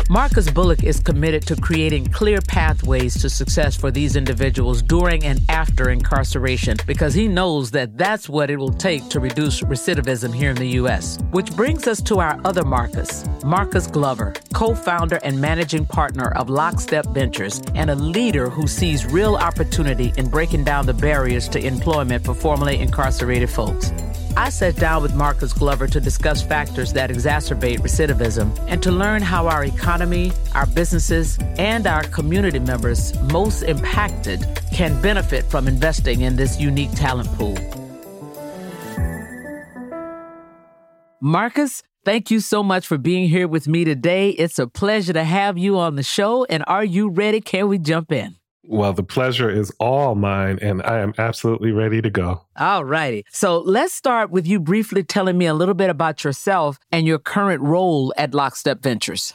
Marcus 0.09 0.49
Bullock 0.49 0.85
is 0.85 1.01
committed 1.01 1.45
to 1.47 1.55
creating 1.57 2.05
clear 2.05 2.39
pathways 2.39 3.19
to 3.21 3.29
success 3.29 3.75
for 3.75 3.91
these 3.91 4.15
individuals 4.15 4.81
during 4.81 5.25
and 5.25 5.41
after 5.49 5.89
incarceration 5.89 6.77
because 6.87 7.13
he 7.13 7.27
knows 7.27 7.71
that 7.71 7.97
that's 7.97 8.29
what 8.29 8.49
it 8.49 8.55
will 8.55 8.71
take 8.71 9.09
to 9.09 9.19
reduce 9.19 9.61
recidivism 9.61 10.33
here 10.33 10.51
in 10.51 10.55
the 10.55 10.69
U.S. 10.81 11.17
Which 11.31 11.53
brings 11.57 11.87
us 11.87 12.01
to 12.03 12.19
our 12.19 12.39
other 12.45 12.63
Marcus, 12.63 13.25
Marcus 13.43 13.87
Glover, 13.87 14.33
co 14.53 14.73
founder 14.73 15.19
and 15.23 15.41
managing 15.41 15.85
partner 15.85 16.31
of 16.37 16.49
Lockstep 16.49 17.07
Ventures 17.07 17.61
and 17.75 17.89
a 17.89 17.95
leader 17.95 18.49
who 18.49 18.65
sees 18.65 19.05
real 19.05 19.35
opportunity 19.35 20.13
in 20.15 20.29
breaking 20.29 20.63
down 20.63 20.85
the 20.85 20.93
barriers 20.93 21.49
to 21.49 21.59
employment 21.59 22.23
for 22.23 22.33
formerly 22.33 22.79
incarcerated 22.79 23.49
folks. 23.49 23.91
I 24.37 24.49
sat 24.49 24.75
down 24.75 25.01
with 25.01 25.15
Marcus 25.15 25.51
Glover 25.51 25.87
to 25.87 25.99
discuss 25.99 26.43
factors 26.43 26.93
that 26.93 27.09
exacerbate 27.09 27.79
recidivism 27.79 28.55
and 28.67 28.83
to 28.83 28.91
learn 28.91 29.23
how 29.23 29.47
our 29.47 29.63
economy, 29.63 30.31
our 30.53 30.67
businesses, 30.67 31.39
and 31.57 31.87
our 31.87 32.03
community 32.03 32.59
members 32.59 33.19
most 33.31 33.63
impacted 33.63 34.45
can 34.71 35.01
benefit 35.01 35.43
from 35.45 35.67
investing 35.67 36.21
in 36.21 36.35
this 36.35 36.59
unique 36.59 36.91
talent 36.91 37.27
pool. 37.29 37.57
Marcus, 41.19 41.81
thank 42.05 42.29
you 42.29 42.39
so 42.39 42.61
much 42.61 42.85
for 42.85 42.99
being 42.99 43.29
here 43.29 43.47
with 43.47 43.67
me 43.67 43.85
today. 43.85 44.29
It's 44.29 44.59
a 44.59 44.67
pleasure 44.67 45.13
to 45.13 45.23
have 45.23 45.57
you 45.57 45.79
on 45.79 45.95
the 45.95 46.03
show. 46.03 46.45
And 46.45 46.63
are 46.67 46.85
you 46.85 47.09
ready? 47.09 47.41
Can 47.41 47.69
we 47.69 47.79
jump 47.79 48.11
in? 48.11 48.35
Well, 48.69 48.91
the 48.91 49.03
pleasure 49.03 49.49
is 49.49 49.71
all 49.79 50.13
mine, 50.13 50.59
and 50.61 50.83
I 50.83 50.99
am 50.99 51.13
absolutely 51.17 51.71
ready 51.71 52.01
to 52.01 52.09
go. 52.09 52.41
All 52.57 52.83
righty. 52.83 53.23
So 53.31 53.59
let's 53.59 53.93
start 53.93 54.29
with 54.29 54.45
you 54.45 54.59
briefly 54.59 55.03
telling 55.03 55.37
me 55.37 55.45
a 55.45 55.53
little 55.53 55.73
bit 55.73 55.89
about 55.89 56.25
yourself 56.25 56.77
and 56.91 57.07
your 57.07 57.17
current 57.17 57.61
role 57.61 58.13
at 58.17 58.33
Lockstep 58.33 58.81
Ventures. 58.83 59.33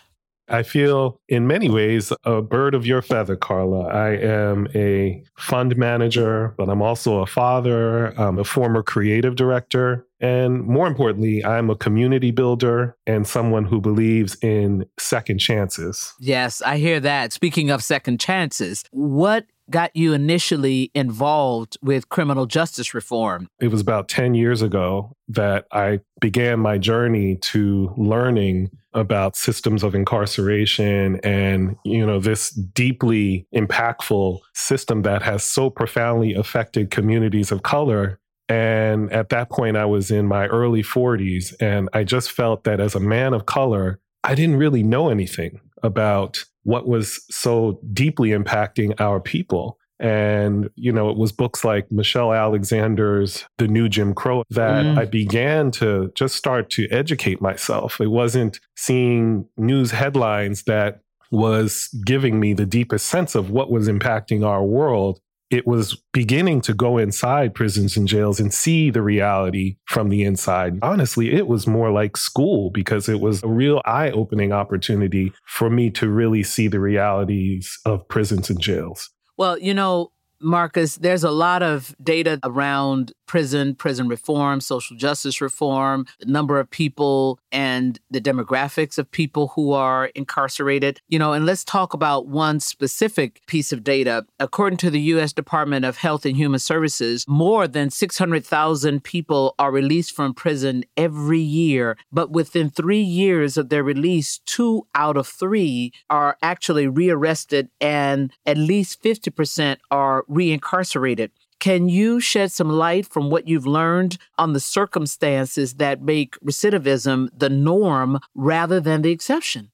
I 0.53 0.63
feel 0.63 1.21
in 1.29 1.47
many 1.47 1.69
ways 1.69 2.13
a 2.25 2.43
bird 2.43 2.75
of 2.75 2.87
your 2.87 3.03
feather, 3.03 3.37
Carla. 3.37 3.89
I 3.89 4.11
am 4.17 4.69
a 4.75 5.25
fund 5.39 5.77
manager, 5.77 6.55
but 6.59 6.69
I'm 6.69 6.83
also 6.83 7.21
a 7.21 7.27
father, 7.27 8.09
I'm 8.21 8.39
a 8.39 8.45
former 8.45 8.83
creative 8.83 9.35
director, 9.35 10.07
and 10.21 10.63
more 10.63 10.87
importantly, 10.87 11.45
I'm 11.45 11.71
a 11.71 11.77
community 11.77 12.31
builder 12.31 12.97
and 13.07 13.27
someone 13.27 13.65
who 13.65 13.81
believes 13.81 14.37
in 14.43 14.85
second 14.99 15.39
chances. 15.39 16.13
Yes, 16.21 16.63
I 16.63 16.77
hear 16.77 17.01
that. 17.01 17.33
Speaking 17.33 17.71
of 17.71 17.83
second 17.83 18.21
chances, 18.21 18.85
what 18.93 19.47
got 19.73 19.97
you 19.97 20.13
initially 20.13 20.93
involved 20.95 21.77
with 21.83 22.09
criminal 22.09 22.47
justice 22.47 22.95
reform? 22.95 23.49
It 23.61 23.69
was 23.69 23.81
about 23.81 24.09
10 24.09 24.35
years 24.35 24.63
ago 24.63 25.17
that 25.29 25.67
I 25.73 26.01
began 26.21 26.61
my 26.61 26.79
journey 26.79 27.37
to 27.37 27.93
learning 27.97 28.71
about 28.95 29.37
systems 29.37 29.83
of 29.83 29.95
incarceration 29.95 31.19
and 31.25 31.77
you 31.85 32.05
know 32.05 32.21
this 32.21 32.51
deeply 32.51 33.47
impactful 33.55 34.39
system 34.55 35.03
that 35.03 35.23
has 35.23 35.43
so 35.43 35.71
profoundly 35.71 36.35
affected 36.35 36.91
communities 36.91 37.51
of 37.51 37.63
color 37.63 38.21
and 38.51 39.11
at 39.11 39.31
that 39.31 39.49
point 39.49 39.79
I 39.79 39.87
was 39.87 40.11
in 40.11 40.27
my 40.27 40.47
early 40.49 40.83
40s 40.83 41.55
and 41.59 41.89
I 41.95 42.05
just 42.05 42.31
felt 42.31 42.65
that 42.65 42.81
as 42.81 42.95
a 42.95 43.01
man 43.01 43.33
of 43.33 43.47
color 43.47 43.99
I 44.25 44.35
didn't 44.35 44.57
really 44.57 44.83
know 44.83 45.09
anything 45.09 45.61
about 45.83 46.45
what 46.65 46.87
was 46.87 47.25
so 47.31 47.81
deeply 47.93 48.31
impacting 48.31 48.99
our 49.01 49.21
people 49.21 49.79
and, 50.03 50.69
you 50.75 50.91
know, 50.91 51.11
it 51.11 51.17
was 51.17 51.31
books 51.31 51.65
like 51.65 51.93
Michelle 51.93 52.33
Alexander's 52.33 53.47
The 53.59 53.69
New 53.69 53.89
Jim 53.89 54.15
Crow 54.15 54.43
that 54.51 54.85
mm. 54.85 54.99
I 54.99 55.05
began 55.05 55.71
to 55.73 56.11
just 56.17 56.35
start 56.35 56.71
to 56.71 56.89
educate 56.91 57.41
myself. 57.41 58.01
It 58.01 58.09
wasn't 58.09 58.59
seeing 58.77 59.47
news 59.57 59.93
headlines 59.93 60.65
that 60.65 61.03
was 61.31 61.89
giving 62.05 62.41
me 62.41 62.53
the 62.53 62.67
deepest 62.67 63.07
sense 63.07 63.37
of 63.37 63.51
what 63.51 63.71
was 63.71 63.89
impacting 63.89 64.45
our 64.45 64.65
world. 64.65 65.21
It 65.53 65.67
was 65.67 66.03
beginning 66.15 66.63
to 66.63 66.73
go 66.73 66.97
inside 66.97 67.55
prisons 67.55 67.95
and 67.95 68.09
jails 68.09 68.41
and 68.41 68.53
see 68.55 68.89
the 68.89 69.03
reality 69.03 69.77
from 69.85 70.09
the 70.09 70.25
inside. 70.25 70.79
Honestly, 70.81 71.31
it 71.31 71.47
was 71.47 71.67
more 71.67 71.91
like 71.91 72.17
school 72.17 72.71
because 72.71 73.07
it 73.07 73.21
was 73.21 73.43
a 73.43 73.49
real 73.49 73.83
eye 73.85 74.11
opening 74.13 74.51
opportunity 74.51 75.31
for 75.45 75.69
me 75.69 75.91
to 75.91 76.09
really 76.09 76.43
see 76.43 76.69
the 76.69 76.81
realities 76.81 77.79
of 77.85 78.09
prisons 78.09 78.49
and 78.49 78.63
jails. 78.63 79.11
Well, 79.37 79.59
you 79.59 79.75
know, 79.75 80.13
Marcus, 80.41 80.97
there's 80.97 81.23
a 81.23 81.31
lot 81.31 81.63
of 81.63 81.95
data 82.03 82.41
around 82.43 83.13
prison, 83.27 83.75
prison 83.75 84.09
reform, 84.09 84.63
social 84.63 84.97
justice 84.97 85.43
reform, 85.43 86.07
the 86.19 86.27
number 86.27 86.59
of 86.59 86.71
people 86.71 87.39
and 87.53 88.01
the 88.11 88.21
demographics 88.21 88.99
of 88.99 89.11
people 89.11 89.49
who 89.49 89.73
are 89.73 90.07
incarcerated. 90.15 91.01
You 91.09 91.19
know, 91.19 91.33
and 91.33 91.47
let's 91.47 91.65
talk 91.65 91.95
about 91.95 92.27
one 92.27 92.61
specific 92.61 93.41
piece 93.47 93.73
of 93.73 93.85
data. 93.85 94.25
According 94.41 94.79
to 94.79 94.91
the 94.91 95.01
U.S. 95.01 95.33
Department 95.33 95.85
of 95.85 95.99
Health 95.99 96.25
and 96.27 96.37
Human 96.37 96.59
Services, 96.59 97.25
more 97.29 97.69
than 97.69 97.91
600,000 97.91 99.05
people 99.05 99.55
are 99.59 99.71
released 99.71 100.15
from 100.15 100.35
prison 100.35 100.85
every 100.97 101.41
year, 101.41 101.97
but 102.11 102.31
within 102.31 102.71
three 102.71 103.01
years 103.01 103.57
of 103.57 103.69
their 103.69 103.85
release, 103.85 104.39
two 104.47 104.87
out 104.95 105.17
of 105.17 105.27
three 105.27 105.93
are 106.09 106.37
actually 106.43 106.89
rearrested, 106.89 107.69
and 107.81 108.33
at 108.47 108.57
least 108.57 109.03
50% 109.03 109.77
are 109.91 110.25
reincarcerated. 110.29 111.31
Can 111.63 111.89
you 111.89 112.19
shed 112.19 112.51
some 112.51 112.69
light 112.69 113.07
from 113.07 113.31
what 113.31 113.47
you've 113.47 113.69
learned 113.69 114.19
on 114.37 114.53
the 114.53 114.59
circumstances 114.59 115.75
that 115.75 116.03
make 116.03 116.35
recidivism 116.41 117.29
the 117.33 117.49
norm 117.49 118.19
rather 118.35 118.81
than 118.81 119.03
the 119.03 119.13
exception? 119.13 119.71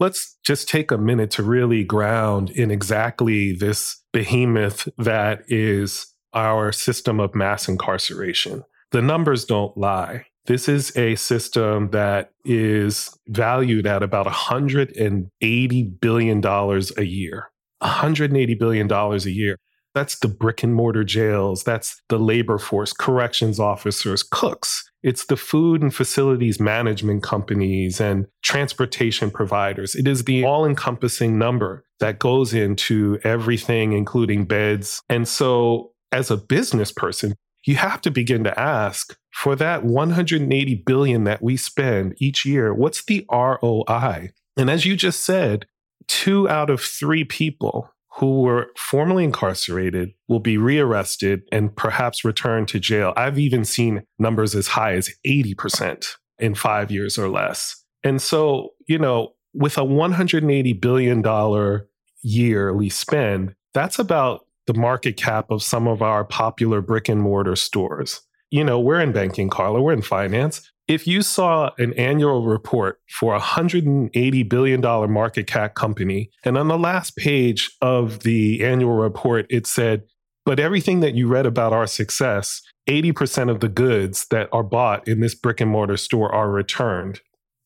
Let's 0.00 0.36
just 0.42 0.68
take 0.68 0.90
a 0.90 0.98
minute 0.98 1.30
to 1.30 1.44
really 1.44 1.84
ground 1.84 2.50
in 2.50 2.72
exactly 2.72 3.52
this 3.52 4.02
behemoth 4.12 4.88
that 4.98 5.44
is 5.46 6.12
our 6.32 6.72
system 6.72 7.20
of 7.20 7.32
mass 7.32 7.68
incarceration. 7.68 8.64
The 8.90 9.00
numbers 9.00 9.44
don't 9.44 9.76
lie. 9.76 10.26
This 10.46 10.68
is 10.68 10.96
a 10.96 11.14
system 11.14 11.90
that 11.90 12.32
is 12.44 13.16
valued 13.28 13.86
at 13.86 14.02
about 14.02 14.26
$180 14.26 16.00
billion 16.00 16.44
a 16.44 17.02
year. 17.04 17.50
$180 17.80 18.58
billion 18.58 18.90
a 18.90 19.16
year. 19.30 19.58
That's 19.94 20.18
the 20.18 20.28
brick 20.28 20.62
and 20.62 20.74
mortar 20.74 21.04
jails. 21.04 21.62
That's 21.62 22.02
the 22.08 22.18
labor 22.18 22.58
force, 22.58 22.92
corrections 22.92 23.60
officers, 23.60 24.22
cooks. 24.22 24.90
It's 25.02 25.26
the 25.26 25.36
food 25.36 25.82
and 25.82 25.94
facilities 25.94 26.58
management 26.58 27.22
companies 27.22 28.00
and 28.00 28.26
transportation 28.42 29.30
providers. 29.30 29.94
It 29.94 30.08
is 30.08 30.24
the 30.24 30.44
all 30.44 30.66
encompassing 30.66 31.38
number 31.38 31.84
that 32.00 32.18
goes 32.18 32.52
into 32.52 33.18
everything, 33.22 33.92
including 33.92 34.46
beds. 34.46 35.00
And 35.08 35.28
so, 35.28 35.92
as 36.10 36.30
a 36.30 36.36
business 36.36 36.90
person, 36.90 37.34
you 37.66 37.76
have 37.76 38.00
to 38.02 38.10
begin 38.10 38.44
to 38.44 38.58
ask 38.58 39.16
for 39.32 39.56
that 39.56 39.84
180 39.84 40.74
billion 40.86 41.24
that 41.24 41.42
we 41.42 41.56
spend 41.56 42.14
each 42.18 42.44
year, 42.44 42.72
what's 42.72 43.04
the 43.04 43.26
ROI? 43.30 44.30
And 44.56 44.70
as 44.70 44.86
you 44.86 44.96
just 44.96 45.24
said, 45.24 45.66
two 46.06 46.48
out 46.48 46.70
of 46.70 46.80
three 46.80 47.24
people 47.24 47.90
who 48.16 48.42
were 48.42 48.68
formerly 48.76 49.24
incarcerated 49.24 50.10
will 50.28 50.40
be 50.40 50.56
rearrested 50.56 51.42
and 51.50 51.74
perhaps 51.74 52.24
returned 52.24 52.68
to 52.68 52.78
jail. 52.78 53.12
I've 53.16 53.38
even 53.38 53.64
seen 53.64 54.04
numbers 54.18 54.54
as 54.54 54.68
high 54.68 54.94
as 54.94 55.10
80% 55.26 56.14
in 56.38 56.54
five 56.54 56.90
years 56.90 57.18
or 57.18 57.28
less. 57.28 57.82
And 58.04 58.22
so, 58.22 58.70
you 58.86 58.98
know, 58.98 59.34
with 59.52 59.78
a 59.78 59.82
$180 59.82 60.80
billion 60.80 61.80
yearly 62.22 62.88
spend, 62.88 63.54
that's 63.72 63.98
about 63.98 64.46
the 64.66 64.74
market 64.74 65.16
cap 65.16 65.50
of 65.50 65.62
some 65.62 65.88
of 65.88 66.00
our 66.00 66.24
popular 66.24 66.80
brick 66.80 67.08
and 67.08 67.20
mortar 67.20 67.56
stores. 67.56 68.20
You 68.50 68.62
know, 68.62 68.78
we're 68.78 69.00
in 69.00 69.12
banking, 69.12 69.50
Carla, 69.50 69.82
we're 69.82 69.92
in 69.92 70.02
finance 70.02 70.70
if 70.86 71.06
you 71.06 71.22
saw 71.22 71.70
an 71.78 71.92
annual 71.94 72.44
report 72.44 73.00
for 73.08 73.34
a 73.34 73.40
$180 73.40 74.48
billion 74.48 74.80
market 75.10 75.46
cap 75.46 75.74
company, 75.74 76.30
and 76.44 76.58
on 76.58 76.68
the 76.68 76.78
last 76.78 77.16
page 77.16 77.70
of 77.80 78.20
the 78.20 78.64
annual 78.64 78.94
report, 78.94 79.46
it 79.48 79.66
said, 79.66 80.02
but 80.44 80.60
everything 80.60 81.00
that 81.00 81.14
you 81.14 81.26
read 81.26 81.46
about 81.46 81.72
our 81.72 81.86
success, 81.86 82.60
80% 82.86 83.50
of 83.50 83.60
the 83.60 83.68
goods 83.68 84.26
that 84.30 84.48
are 84.52 84.62
bought 84.62 85.08
in 85.08 85.20
this 85.20 85.34
brick 85.34 85.60
and 85.60 85.70
mortar 85.70 85.96
store 85.96 86.32
are 86.34 86.50
returned. 86.50 87.20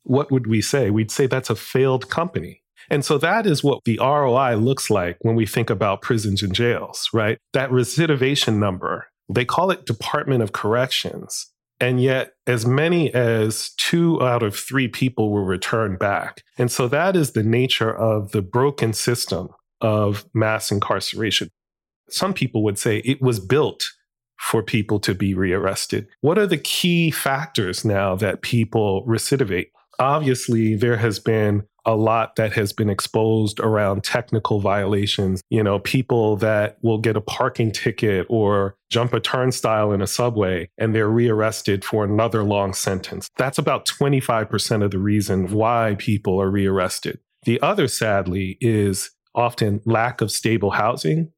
What 0.04 0.30
would 0.30 0.46
we 0.46 0.62
say? 0.62 0.90
We'd 0.90 1.10
say 1.10 1.26
that's 1.26 1.50
a 1.50 1.56
failed 1.56 2.08
company. 2.08 2.62
And 2.88 3.04
so 3.04 3.18
that 3.18 3.46
is 3.46 3.64
what 3.64 3.80
the 3.84 3.98
ROI 4.00 4.56
looks 4.56 4.90
like 4.90 5.18
when 5.20 5.34
we 5.34 5.44
think 5.44 5.70
about 5.70 6.02
prisons 6.02 6.42
and 6.42 6.54
jails, 6.54 7.10
right? 7.12 7.38
That 7.52 7.70
recidivation 7.70 8.58
number, 8.58 9.08
they 9.28 9.44
call 9.44 9.70
it 9.70 9.84
Department 9.84 10.42
of 10.42 10.52
Corrections. 10.52 11.52
And 11.80 12.02
yet, 12.02 12.32
as 12.46 12.66
many 12.66 13.14
as 13.14 13.70
two 13.76 14.20
out 14.20 14.42
of 14.42 14.56
three 14.56 14.88
people 14.88 15.30
were 15.30 15.44
returned 15.44 15.98
back. 15.98 16.42
And 16.56 16.72
so 16.72 16.88
that 16.88 17.14
is 17.14 17.32
the 17.32 17.44
nature 17.44 17.94
of 17.94 18.32
the 18.32 18.42
broken 18.42 18.92
system 18.92 19.50
of 19.80 20.24
mass 20.34 20.72
incarceration. 20.72 21.50
Some 22.10 22.34
people 22.34 22.64
would 22.64 22.78
say 22.78 22.98
it 22.98 23.22
was 23.22 23.38
built 23.38 23.84
for 24.38 24.62
people 24.62 24.98
to 25.00 25.14
be 25.14 25.34
rearrested. 25.34 26.08
What 26.20 26.38
are 26.38 26.46
the 26.46 26.58
key 26.58 27.10
factors 27.10 27.84
now 27.84 28.16
that 28.16 28.42
people 28.42 29.04
recidivate? 29.06 29.66
Obviously, 30.00 30.74
there 30.74 30.96
has 30.96 31.18
been 31.18 31.64
a 31.84 31.94
lot 31.94 32.36
that 32.36 32.52
has 32.52 32.72
been 32.72 32.90
exposed 32.90 33.60
around 33.60 34.04
technical 34.04 34.60
violations. 34.60 35.42
You 35.50 35.62
know, 35.62 35.78
people 35.78 36.36
that 36.36 36.78
will 36.82 36.98
get 36.98 37.16
a 37.16 37.20
parking 37.20 37.72
ticket 37.72 38.26
or 38.28 38.76
jump 38.90 39.12
a 39.12 39.20
turnstile 39.20 39.92
in 39.92 40.02
a 40.02 40.06
subway 40.06 40.68
and 40.78 40.94
they're 40.94 41.08
rearrested 41.08 41.84
for 41.84 42.04
another 42.04 42.42
long 42.42 42.72
sentence. 42.74 43.28
That's 43.36 43.58
about 43.58 43.86
25% 43.86 44.84
of 44.84 44.90
the 44.90 44.98
reason 44.98 45.52
why 45.52 45.96
people 45.98 46.40
are 46.40 46.50
rearrested. 46.50 47.18
The 47.44 47.60
other, 47.62 47.88
sadly, 47.88 48.58
is 48.60 49.10
often 49.34 49.80
lack 49.84 50.20
of 50.20 50.30
stable 50.30 50.72
housing 50.72 51.32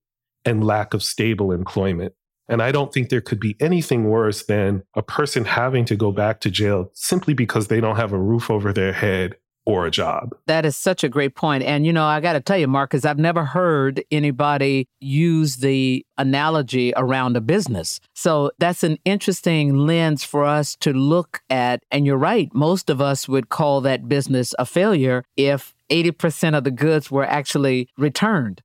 and 0.44 0.64
lack 0.64 0.94
of 0.94 1.02
stable 1.02 1.52
employment. 1.52 2.14
And 2.48 2.62
I 2.62 2.72
don't 2.72 2.92
think 2.92 3.10
there 3.10 3.20
could 3.20 3.38
be 3.38 3.56
anything 3.60 4.10
worse 4.10 4.44
than 4.44 4.82
a 4.96 5.02
person 5.02 5.44
having 5.44 5.84
to 5.84 5.94
go 5.94 6.10
back 6.10 6.40
to 6.40 6.50
jail 6.50 6.90
simply 6.94 7.32
because 7.32 7.68
they 7.68 7.80
don't 7.80 7.96
have 7.96 8.12
a 8.12 8.18
roof 8.18 8.50
over 8.50 8.72
their 8.72 8.92
head 8.92 9.36
or 9.70 9.86
a 9.86 9.90
job. 9.90 10.34
That 10.46 10.66
is 10.66 10.76
such 10.76 11.04
a 11.04 11.08
great 11.08 11.34
point. 11.34 11.62
And, 11.62 11.86
you 11.86 11.92
know, 11.92 12.04
I 12.04 12.20
got 12.20 12.32
to 12.32 12.40
tell 12.40 12.58
you, 12.58 12.66
Marcus, 12.66 13.04
I've 13.04 13.18
never 13.18 13.44
heard 13.44 14.02
anybody 14.10 14.88
use 15.00 15.56
the 15.56 16.04
analogy 16.18 16.92
around 16.96 17.36
a 17.36 17.40
business. 17.40 18.00
So 18.14 18.50
that's 18.58 18.82
an 18.82 18.98
interesting 19.04 19.86
lens 19.86 20.24
for 20.24 20.44
us 20.44 20.76
to 20.80 20.92
look 20.92 21.40
at. 21.48 21.82
And 21.90 22.04
you're 22.04 22.16
right, 22.16 22.52
most 22.52 22.90
of 22.90 23.00
us 23.00 23.28
would 23.28 23.48
call 23.48 23.80
that 23.82 24.08
business 24.08 24.54
a 24.58 24.66
failure 24.66 25.24
if 25.36 25.74
80% 25.90 26.56
of 26.56 26.64
the 26.64 26.70
goods 26.70 27.10
were 27.10 27.24
actually 27.24 27.88
returned. 27.96 28.62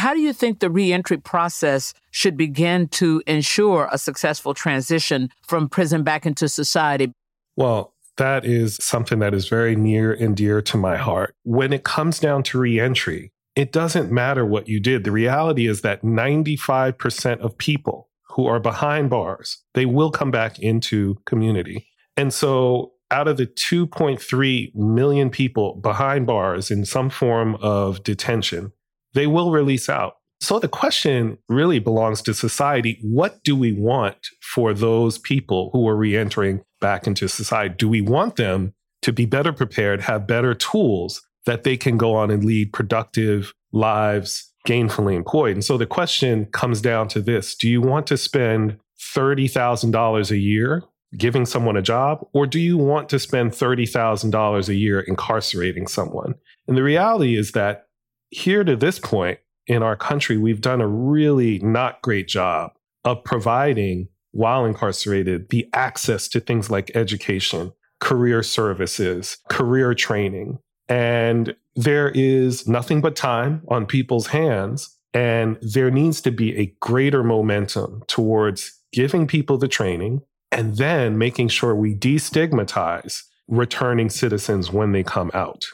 How 0.00 0.14
do 0.14 0.20
you 0.20 0.32
think 0.32 0.60
the 0.60 0.70
reentry 0.70 1.18
process 1.18 1.92
should 2.10 2.34
begin 2.34 2.88
to 2.88 3.22
ensure 3.26 3.86
a 3.92 3.98
successful 3.98 4.54
transition 4.54 5.28
from 5.46 5.68
prison 5.68 6.02
back 6.02 6.24
into 6.24 6.48
society? 6.48 7.12
Well, 7.54 7.92
that 8.16 8.46
is 8.46 8.76
something 8.76 9.18
that 9.18 9.34
is 9.34 9.46
very 9.46 9.76
near 9.76 10.14
and 10.14 10.34
dear 10.34 10.62
to 10.62 10.78
my 10.78 10.96
heart. 10.96 11.34
When 11.42 11.74
it 11.74 11.84
comes 11.84 12.18
down 12.18 12.44
to 12.44 12.58
reentry, 12.58 13.30
it 13.54 13.72
doesn't 13.72 14.10
matter 14.10 14.46
what 14.46 14.68
you 14.68 14.80
did. 14.80 15.04
The 15.04 15.12
reality 15.12 15.66
is 15.66 15.82
that 15.82 16.00
95% 16.00 17.40
of 17.40 17.58
people 17.58 18.08
who 18.30 18.46
are 18.46 18.58
behind 18.58 19.10
bars, 19.10 19.58
they 19.74 19.84
will 19.84 20.10
come 20.10 20.30
back 20.30 20.58
into 20.58 21.18
community. 21.26 21.88
And 22.16 22.32
so 22.32 22.92
out 23.10 23.28
of 23.28 23.36
the 23.36 23.46
2.3 23.46 24.74
million 24.74 25.28
people 25.28 25.74
behind 25.74 26.26
bars 26.26 26.70
in 26.70 26.86
some 26.86 27.10
form 27.10 27.56
of 27.56 28.02
detention, 28.02 28.72
they 29.14 29.26
will 29.26 29.50
release 29.50 29.88
out. 29.88 30.14
So 30.40 30.58
the 30.58 30.68
question 30.68 31.36
really 31.48 31.78
belongs 31.78 32.22
to 32.22 32.34
society. 32.34 32.98
What 33.02 33.42
do 33.44 33.54
we 33.54 33.72
want 33.72 34.16
for 34.40 34.72
those 34.72 35.18
people 35.18 35.70
who 35.72 35.86
are 35.86 35.96
reentering 35.96 36.62
back 36.80 37.06
into 37.06 37.28
society? 37.28 37.74
Do 37.76 37.88
we 37.88 38.00
want 38.00 38.36
them 38.36 38.72
to 39.02 39.12
be 39.12 39.26
better 39.26 39.52
prepared, 39.52 40.00
have 40.02 40.26
better 40.26 40.54
tools 40.54 41.22
that 41.46 41.64
they 41.64 41.76
can 41.76 41.98
go 41.98 42.14
on 42.14 42.30
and 42.30 42.44
lead 42.44 42.72
productive 42.72 43.52
lives, 43.72 44.50
gainfully 44.66 45.14
employed? 45.14 45.52
And 45.52 45.64
so 45.64 45.76
the 45.76 45.86
question 45.86 46.46
comes 46.46 46.80
down 46.80 47.08
to 47.08 47.20
this 47.20 47.54
Do 47.54 47.68
you 47.68 47.82
want 47.82 48.06
to 48.06 48.16
spend 48.16 48.78
$30,000 49.14 50.30
a 50.30 50.38
year 50.38 50.84
giving 51.16 51.44
someone 51.44 51.76
a 51.76 51.82
job, 51.82 52.24
or 52.32 52.46
do 52.46 52.60
you 52.60 52.78
want 52.78 53.08
to 53.08 53.18
spend 53.18 53.50
$30,000 53.50 54.68
a 54.68 54.74
year 54.74 55.00
incarcerating 55.00 55.86
someone? 55.86 56.34
And 56.68 56.76
the 56.76 56.82
reality 56.82 57.36
is 57.36 57.52
that 57.52 57.86
here 58.30 58.64
to 58.64 58.76
this 58.76 58.98
point 58.98 59.38
in 59.66 59.82
our 59.82 59.96
country, 59.96 60.36
we've 60.36 60.60
done 60.60 60.80
a 60.80 60.88
really 60.88 61.58
not 61.60 62.02
great 62.02 62.28
job 62.28 62.72
of 63.04 63.22
providing, 63.24 64.08
while 64.32 64.64
incarcerated, 64.64 65.48
the 65.50 65.68
access 65.72 66.28
to 66.28 66.40
things 66.40 66.70
like 66.70 66.90
education, 66.94 67.72
career 68.00 68.42
services, 68.42 69.38
career 69.48 69.94
training. 69.94 70.58
And 70.88 71.54
there 71.76 72.10
is 72.10 72.66
nothing 72.66 73.00
but 73.00 73.16
time 73.16 73.62
on 73.68 73.86
people's 73.86 74.28
hands. 74.28 74.96
And 75.12 75.58
there 75.60 75.90
needs 75.90 76.20
to 76.22 76.30
be 76.30 76.56
a 76.56 76.74
greater 76.80 77.24
momentum 77.24 78.02
towards 78.06 78.72
giving 78.92 79.26
people 79.26 79.58
the 79.58 79.68
training 79.68 80.22
and 80.52 80.76
then 80.76 81.18
making 81.18 81.48
sure 81.48 81.74
we 81.74 81.94
destigmatize 81.94 83.22
returning 83.48 84.08
citizens 84.08 84.72
when 84.72 84.92
they 84.92 85.02
come 85.02 85.30
out. 85.34 85.64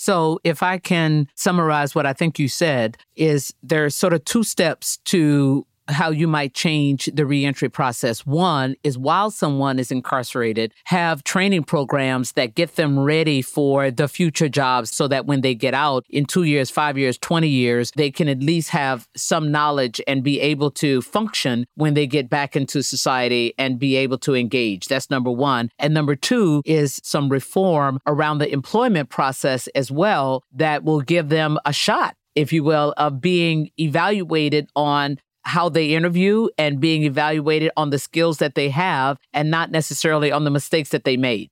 So, 0.00 0.40
if 0.44 0.62
I 0.62 0.78
can 0.78 1.28
summarize 1.34 1.94
what 1.94 2.06
I 2.06 2.14
think 2.14 2.38
you 2.38 2.48
said, 2.48 2.96
is 3.16 3.52
there's 3.62 3.94
sort 3.94 4.14
of 4.14 4.24
two 4.24 4.42
steps 4.42 4.96
to 5.04 5.66
how 5.90 6.10
you 6.10 6.26
might 6.28 6.54
change 6.54 7.10
the 7.12 7.26
reentry 7.26 7.68
process. 7.68 8.24
One 8.24 8.76
is 8.82 8.96
while 8.96 9.30
someone 9.30 9.78
is 9.78 9.90
incarcerated, 9.90 10.72
have 10.84 11.24
training 11.24 11.64
programs 11.64 12.32
that 12.32 12.54
get 12.54 12.76
them 12.76 12.98
ready 12.98 13.42
for 13.42 13.90
the 13.90 14.08
future 14.08 14.48
jobs 14.48 14.94
so 14.94 15.08
that 15.08 15.26
when 15.26 15.40
they 15.40 15.54
get 15.54 15.74
out 15.74 16.06
in 16.08 16.24
two 16.24 16.44
years, 16.44 16.70
five 16.70 16.96
years, 16.96 17.18
20 17.18 17.48
years, 17.48 17.90
they 17.96 18.10
can 18.10 18.28
at 18.28 18.40
least 18.40 18.70
have 18.70 19.08
some 19.16 19.50
knowledge 19.50 20.00
and 20.06 20.22
be 20.22 20.40
able 20.40 20.70
to 20.70 21.02
function 21.02 21.66
when 21.74 21.94
they 21.94 22.06
get 22.06 22.30
back 22.30 22.56
into 22.56 22.82
society 22.82 23.54
and 23.58 23.78
be 23.78 23.96
able 23.96 24.18
to 24.18 24.34
engage. 24.34 24.86
That's 24.86 25.10
number 25.10 25.30
one. 25.30 25.70
And 25.78 25.92
number 25.92 26.16
two 26.16 26.62
is 26.64 27.00
some 27.02 27.28
reform 27.28 27.98
around 28.06 28.38
the 28.38 28.52
employment 28.52 29.10
process 29.10 29.66
as 29.68 29.90
well 29.90 30.44
that 30.52 30.84
will 30.84 31.00
give 31.00 31.28
them 31.28 31.58
a 31.64 31.72
shot 31.72 32.16
if 32.34 32.52
you 32.52 32.64
will, 32.64 32.94
of 32.96 33.20
being 33.20 33.70
evaluated 33.78 34.68
on 34.76 35.18
how 35.50 35.68
they 35.68 35.94
interview 35.94 36.48
and 36.56 36.80
being 36.80 37.02
evaluated 37.02 37.72
on 37.76 37.90
the 37.90 37.98
skills 37.98 38.38
that 38.38 38.54
they 38.54 38.68
have 38.68 39.18
and 39.32 39.50
not 39.50 39.70
necessarily 39.70 40.30
on 40.30 40.44
the 40.44 40.50
mistakes 40.50 40.90
that 40.90 41.04
they 41.04 41.16
made. 41.16 41.50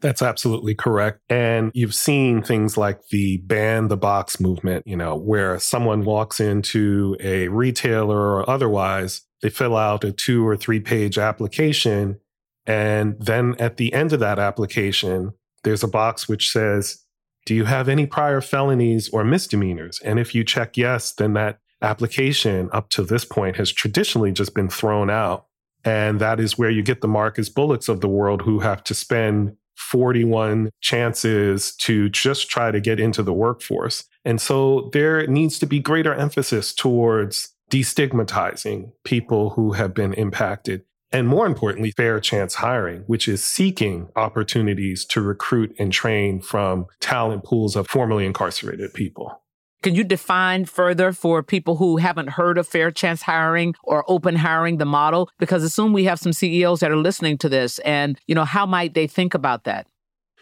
That's 0.00 0.20
absolutely 0.20 0.74
correct. 0.74 1.20
And 1.30 1.70
you've 1.74 1.94
seen 1.94 2.42
things 2.42 2.76
like 2.76 3.08
the 3.08 3.38
ban 3.38 3.88
the 3.88 3.96
box 3.96 4.38
movement, 4.40 4.86
you 4.86 4.96
know, 4.96 5.16
where 5.16 5.58
someone 5.60 6.04
walks 6.04 6.40
into 6.40 7.16
a 7.20 7.48
retailer 7.48 8.18
or 8.18 8.50
otherwise, 8.50 9.22
they 9.40 9.48
fill 9.48 9.76
out 9.76 10.04
a 10.04 10.12
two 10.12 10.46
or 10.46 10.56
three 10.56 10.80
page 10.80 11.18
application. 11.18 12.18
And 12.66 13.16
then 13.18 13.54
at 13.58 13.76
the 13.76 13.92
end 13.92 14.12
of 14.12 14.20
that 14.20 14.38
application, 14.38 15.32
there's 15.64 15.84
a 15.84 15.88
box 15.88 16.28
which 16.28 16.50
says, 16.50 16.98
Do 17.46 17.54
you 17.54 17.64
have 17.64 17.88
any 17.88 18.04
prior 18.04 18.40
felonies 18.40 19.08
or 19.08 19.24
misdemeanors? 19.24 20.00
And 20.04 20.18
if 20.18 20.34
you 20.34 20.44
check 20.44 20.76
yes, 20.76 21.12
then 21.12 21.32
that 21.34 21.60
application 21.82 22.68
up 22.72 22.88
to 22.90 23.02
this 23.02 23.24
point 23.24 23.56
has 23.56 23.72
traditionally 23.72 24.32
just 24.32 24.54
been 24.54 24.68
thrown 24.68 25.10
out. 25.10 25.46
And 25.84 26.20
that 26.20 26.38
is 26.38 26.56
where 26.56 26.70
you 26.70 26.82
get 26.82 27.00
the 27.00 27.08
Marcus 27.08 27.48
Bullocks 27.48 27.88
of 27.88 28.00
the 28.00 28.08
world 28.08 28.42
who 28.42 28.60
have 28.60 28.84
to 28.84 28.94
spend 28.94 29.56
41 29.76 30.70
chances 30.80 31.74
to 31.76 32.08
just 32.08 32.48
try 32.48 32.70
to 32.70 32.80
get 32.80 33.00
into 33.00 33.22
the 33.22 33.32
workforce. 33.32 34.04
And 34.24 34.40
so 34.40 34.90
there 34.92 35.26
needs 35.26 35.58
to 35.58 35.66
be 35.66 35.80
greater 35.80 36.14
emphasis 36.14 36.72
towards 36.72 37.52
destigmatizing 37.70 38.92
people 39.04 39.50
who 39.50 39.72
have 39.72 39.94
been 39.94 40.12
impacted. 40.14 40.84
And 41.10 41.28
more 41.28 41.46
importantly, 41.46 41.92
fair 41.96 42.20
chance 42.20 42.54
hiring, 42.54 43.02
which 43.06 43.28
is 43.28 43.44
seeking 43.44 44.08
opportunities 44.16 45.04
to 45.06 45.20
recruit 45.20 45.74
and 45.78 45.92
train 45.92 46.40
from 46.40 46.86
talent 47.00 47.44
pools 47.44 47.76
of 47.76 47.88
formerly 47.88 48.24
incarcerated 48.24 48.94
people. 48.94 49.41
Can 49.82 49.94
you 49.94 50.04
define 50.04 50.64
further 50.64 51.12
for 51.12 51.42
people 51.42 51.76
who 51.76 51.96
haven't 51.96 52.30
heard 52.30 52.56
of 52.56 52.68
fair 52.68 52.90
chance 52.90 53.22
hiring 53.22 53.74
or 53.82 54.04
open 54.08 54.36
hiring 54.36 54.78
the 54.78 54.84
model? 54.84 55.28
Because 55.38 55.64
assume 55.64 55.92
we 55.92 56.04
have 56.04 56.20
some 56.20 56.32
CEOs 56.32 56.80
that 56.80 56.90
are 56.90 56.96
listening 56.96 57.36
to 57.38 57.48
this 57.48 57.78
and, 57.80 58.18
you 58.26 58.34
know, 58.34 58.44
how 58.44 58.64
might 58.64 58.94
they 58.94 59.06
think 59.06 59.34
about 59.34 59.64
that? 59.64 59.88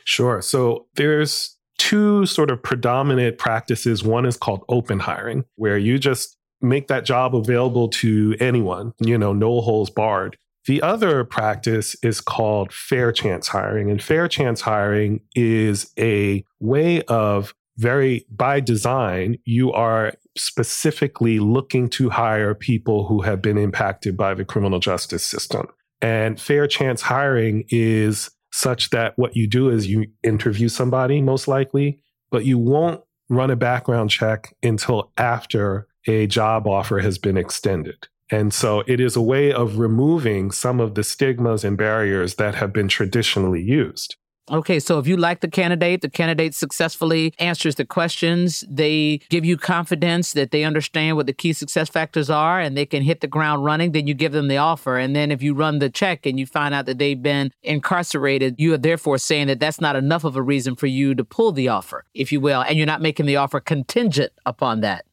Sure. 0.04 0.42
So 0.42 0.86
there's 0.94 1.56
two 1.78 2.26
sort 2.26 2.50
of 2.50 2.62
predominant 2.62 3.38
practices. 3.38 4.04
One 4.04 4.26
is 4.26 4.36
called 4.36 4.64
open 4.68 5.00
hiring, 5.00 5.44
where 5.56 5.78
you 5.78 5.98
just 5.98 6.36
make 6.60 6.88
that 6.88 7.06
job 7.06 7.34
available 7.34 7.88
to 7.88 8.36
anyone, 8.38 8.92
you 9.00 9.16
know, 9.16 9.32
no 9.32 9.62
holes 9.62 9.88
barred. 9.88 10.36
The 10.66 10.82
other 10.82 11.24
practice 11.24 11.96
is 12.02 12.20
called 12.20 12.72
fair 12.72 13.12
chance 13.12 13.48
hiring. 13.48 13.90
And 13.90 14.02
fair 14.02 14.28
chance 14.28 14.60
hiring 14.60 15.20
is 15.34 15.90
a 15.98 16.44
way 16.60 17.00
of 17.02 17.54
very 17.80 18.26
by 18.30 18.60
design, 18.60 19.38
you 19.44 19.72
are 19.72 20.12
specifically 20.36 21.38
looking 21.38 21.88
to 21.88 22.10
hire 22.10 22.54
people 22.54 23.06
who 23.06 23.22
have 23.22 23.40
been 23.40 23.58
impacted 23.58 24.16
by 24.16 24.34
the 24.34 24.44
criminal 24.44 24.78
justice 24.78 25.24
system. 25.24 25.66
And 26.02 26.40
fair 26.40 26.66
chance 26.66 27.02
hiring 27.02 27.64
is 27.70 28.30
such 28.52 28.90
that 28.90 29.14
what 29.16 29.36
you 29.36 29.46
do 29.46 29.70
is 29.70 29.86
you 29.86 30.06
interview 30.22 30.68
somebody, 30.68 31.22
most 31.22 31.48
likely, 31.48 32.02
but 32.30 32.44
you 32.44 32.58
won't 32.58 33.00
run 33.28 33.50
a 33.50 33.56
background 33.56 34.10
check 34.10 34.54
until 34.62 35.12
after 35.16 35.86
a 36.06 36.26
job 36.26 36.66
offer 36.66 36.98
has 36.98 37.18
been 37.18 37.36
extended. 37.36 38.08
And 38.30 38.54
so 38.54 38.82
it 38.86 39.00
is 39.00 39.16
a 39.16 39.22
way 39.22 39.52
of 39.52 39.78
removing 39.78 40.50
some 40.50 40.80
of 40.80 40.94
the 40.94 41.02
stigmas 41.02 41.64
and 41.64 41.76
barriers 41.76 42.36
that 42.36 42.54
have 42.54 42.72
been 42.72 42.88
traditionally 42.88 43.62
used. 43.62 44.16
Okay, 44.50 44.80
so 44.80 44.98
if 44.98 45.06
you 45.06 45.16
like 45.16 45.40
the 45.40 45.48
candidate, 45.48 46.00
the 46.00 46.10
candidate 46.10 46.56
successfully 46.56 47.32
answers 47.38 47.76
the 47.76 47.84
questions, 47.84 48.64
they 48.68 49.20
give 49.28 49.44
you 49.44 49.56
confidence 49.56 50.32
that 50.32 50.50
they 50.50 50.64
understand 50.64 51.16
what 51.16 51.26
the 51.26 51.32
key 51.32 51.52
success 51.52 51.88
factors 51.88 52.28
are 52.28 52.58
and 52.58 52.76
they 52.76 52.84
can 52.84 53.02
hit 53.02 53.20
the 53.20 53.28
ground 53.28 53.64
running, 53.64 53.92
then 53.92 54.08
you 54.08 54.14
give 54.14 54.32
them 54.32 54.48
the 54.48 54.56
offer. 54.56 54.98
And 54.98 55.14
then 55.14 55.30
if 55.30 55.40
you 55.40 55.54
run 55.54 55.78
the 55.78 55.88
check 55.88 56.26
and 56.26 56.40
you 56.40 56.46
find 56.46 56.74
out 56.74 56.86
that 56.86 56.98
they've 56.98 57.22
been 57.22 57.52
incarcerated, 57.62 58.56
you 58.58 58.74
are 58.74 58.78
therefore 58.78 59.18
saying 59.18 59.46
that 59.46 59.60
that's 59.60 59.80
not 59.80 59.94
enough 59.94 60.24
of 60.24 60.34
a 60.34 60.42
reason 60.42 60.74
for 60.74 60.88
you 60.88 61.14
to 61.14 61.24
pull 61.24 61.52
the 61.52 61.68
offer, 61.68 62.04
if 62.12 62.32
you 62.32 62.40
will, 62.40 62.62
and 62.62 62.76
you're 62.76 62.86
not 62.86 63.00
making 63.00 63.26
the 63.26 63.36
offer 63.36 63.60
contingent 63.60 64.32
upon 64.46 64.80
that. 64.80 65.04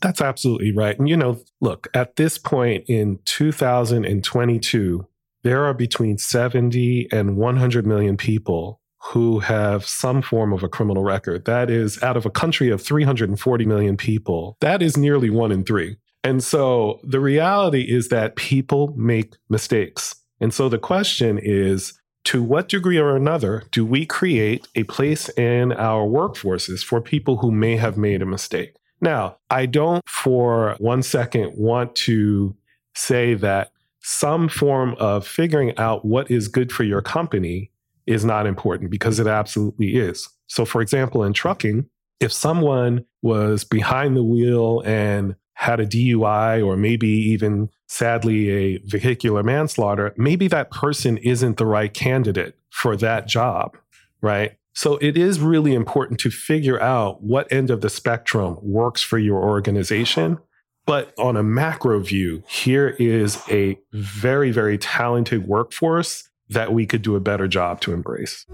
That's 0.00 0.22
absolutely 0.22 0.72
right. 0.72 0.98
And 0.98 1.06
you 1.06 1.18
know, 1.18 1.40
look, 1.60 1.88
at 1.92 2.16
this 2.16 2.38
point 2.38 2.84
in 2.88 3.18
2022, 3.26 5.06
there 5.42 5.64
are 5.64 5.74
between 5.74 6.16
70 6.16 7.08
and 7.12 7.36
100 7.36 7.86
million 7.86 8.16
people 8.16 8.80
who 9.12 9.38
have 9.40 9.86
some 9.86 10.22
form 10.22 10.52
of 10.52 10.62
a 10.62 10.68
criminal 10.68 11.04
record. 11.04 11.44
That 11.44 11.70
is 11.70 12.02
out 12.02 12.16
of 12.16 12.26
a 12.26 12.30
country 12.30 12.70
of 12.70 12.82
340 12.82 13.64
million 13.66 13.96
people. 13.96 14.56
That 14.60 14.82
is 14.82 14.96
nearly 14.96 15.30
one 15.30 15.52
in 15.52 15.64
three. 15.64 15.96
And 16.24 16.42
so 16.42 16.98
the 17.04 17.20
reality 17.20 17.82
is 17.82 18.08
that 18.08 18.36
people 18.36 18.92
make 18.96 19.34
mistakes. 19.48 20.16
And 20.40 20.52
so 20.52 20.68
the 20.68 20.78
question 20.78 21.38
is 21.40 21.98
to 22.24 22.42
what 22.42 22.68
degree 22.68 22.98
or 22.98 23.14
another 23.14 23.62
do 23.70 23.86
we 23.86 24.04
create 24.04 24.66
a 24.74 24.82
place 24.84 25.28
in 25.38 25.72
our 25.72 26.04
workforces 26.04 26.84
for 26.84 27.00
people 27.00 27.36
who 27.36 27.52
may 27.52 27.76
have 27.76 27.96
made 27.96 28.22
a 28.22 28.26
mistake? 28.26 28.74
Now, 29.00 29.36
I 29.50 29.66
don't 29.66 30.02
for 30.08 30.74
one 30.78 31.02
second 31.02 31.52
want 31.56 31.94
to 31.96 32.56
say 32.94 33.34
that 33.34 33.70
some 34.00 34.48
form 34.48 34.96
of 34.98 35.26
figuring 35.26 35.76
out 35.78 36.04
what 36.04 36.30
is 36.30 36.48
good 36.48 36.72
for 36.72 36.82
your 36.82 37.02
company 37.02 37.70
is 38.06 38.24
not 38.24 38.46
important 38.46 38.90
because 38.90 39.18
it 39.18 39.26
absolutely 39.26 39.96
is. 39.96 40.28
So, 40.46 40.64
for 40.64 40.80
example, 40.80 41.24
in 41.24 41.32
trucking, 41.32 41.86
if 42.20 42.32
someone 42.32 43.04
was 43.22 43.64
behind 43.64 44.16
the 44.16 44.22
wheel 44.22 44.82
and 44.86 45.36
had 45.54 45.80
a 45.80 45.86
DUI 45.86 46.64
or 46.64 46.76
maybe 46.76 47.08
even 47.08 47.70
sadly 47.88 48.50
a 48.50 48.78
vehicular 48.84 49.42
manslaughter, 49.42 50.14
maybe 50.16 50.48
that 50.48 50.70
person 50.70 51.16
isn't 51.18 51.56
the 51.56 51.66
right 51.66 51.92
candidate 51.92 52.56
for 52.70 52.96
that 52.96 53.26
job, 53.26 53.76
right? 54.20 54.56
So 54.74 54.98
it 54.98 55.16
is 55.16 55.40
really 55.40 55.74
important 55.74 56.20
to 56.20 56.30
figure 56.30 56.80
out 56.80 57.22
what 57.22 57.50
end 57.50 57.70
of 57.70 57.80
the 57.80 57.88
spectrum 57.88 58.58
works 58.60 59.02
for 59.02 59.18
your 59.18 59.42
organization. 59.42 60.38
But 60.84 61.14
on 61.18 61.36
a 61.36 61.42
macro 61.42 62.00
view, 62.00 62.44
here 62.46 62.90
is 62.98 63.42
a 63.50 63.78
very, 63.92 64.50
very 64.50 64.76
talented 64.76 65.48
workforce 65.48 66.28
that 66.48 66.72
we 66.72 66.86
could 66.86 67.02
do 67.02 67.16
a 67.16 67.20
better 67.20 67.48
job 67.48 67.80
to 67.82 67.92
embrace. 67.92 68.46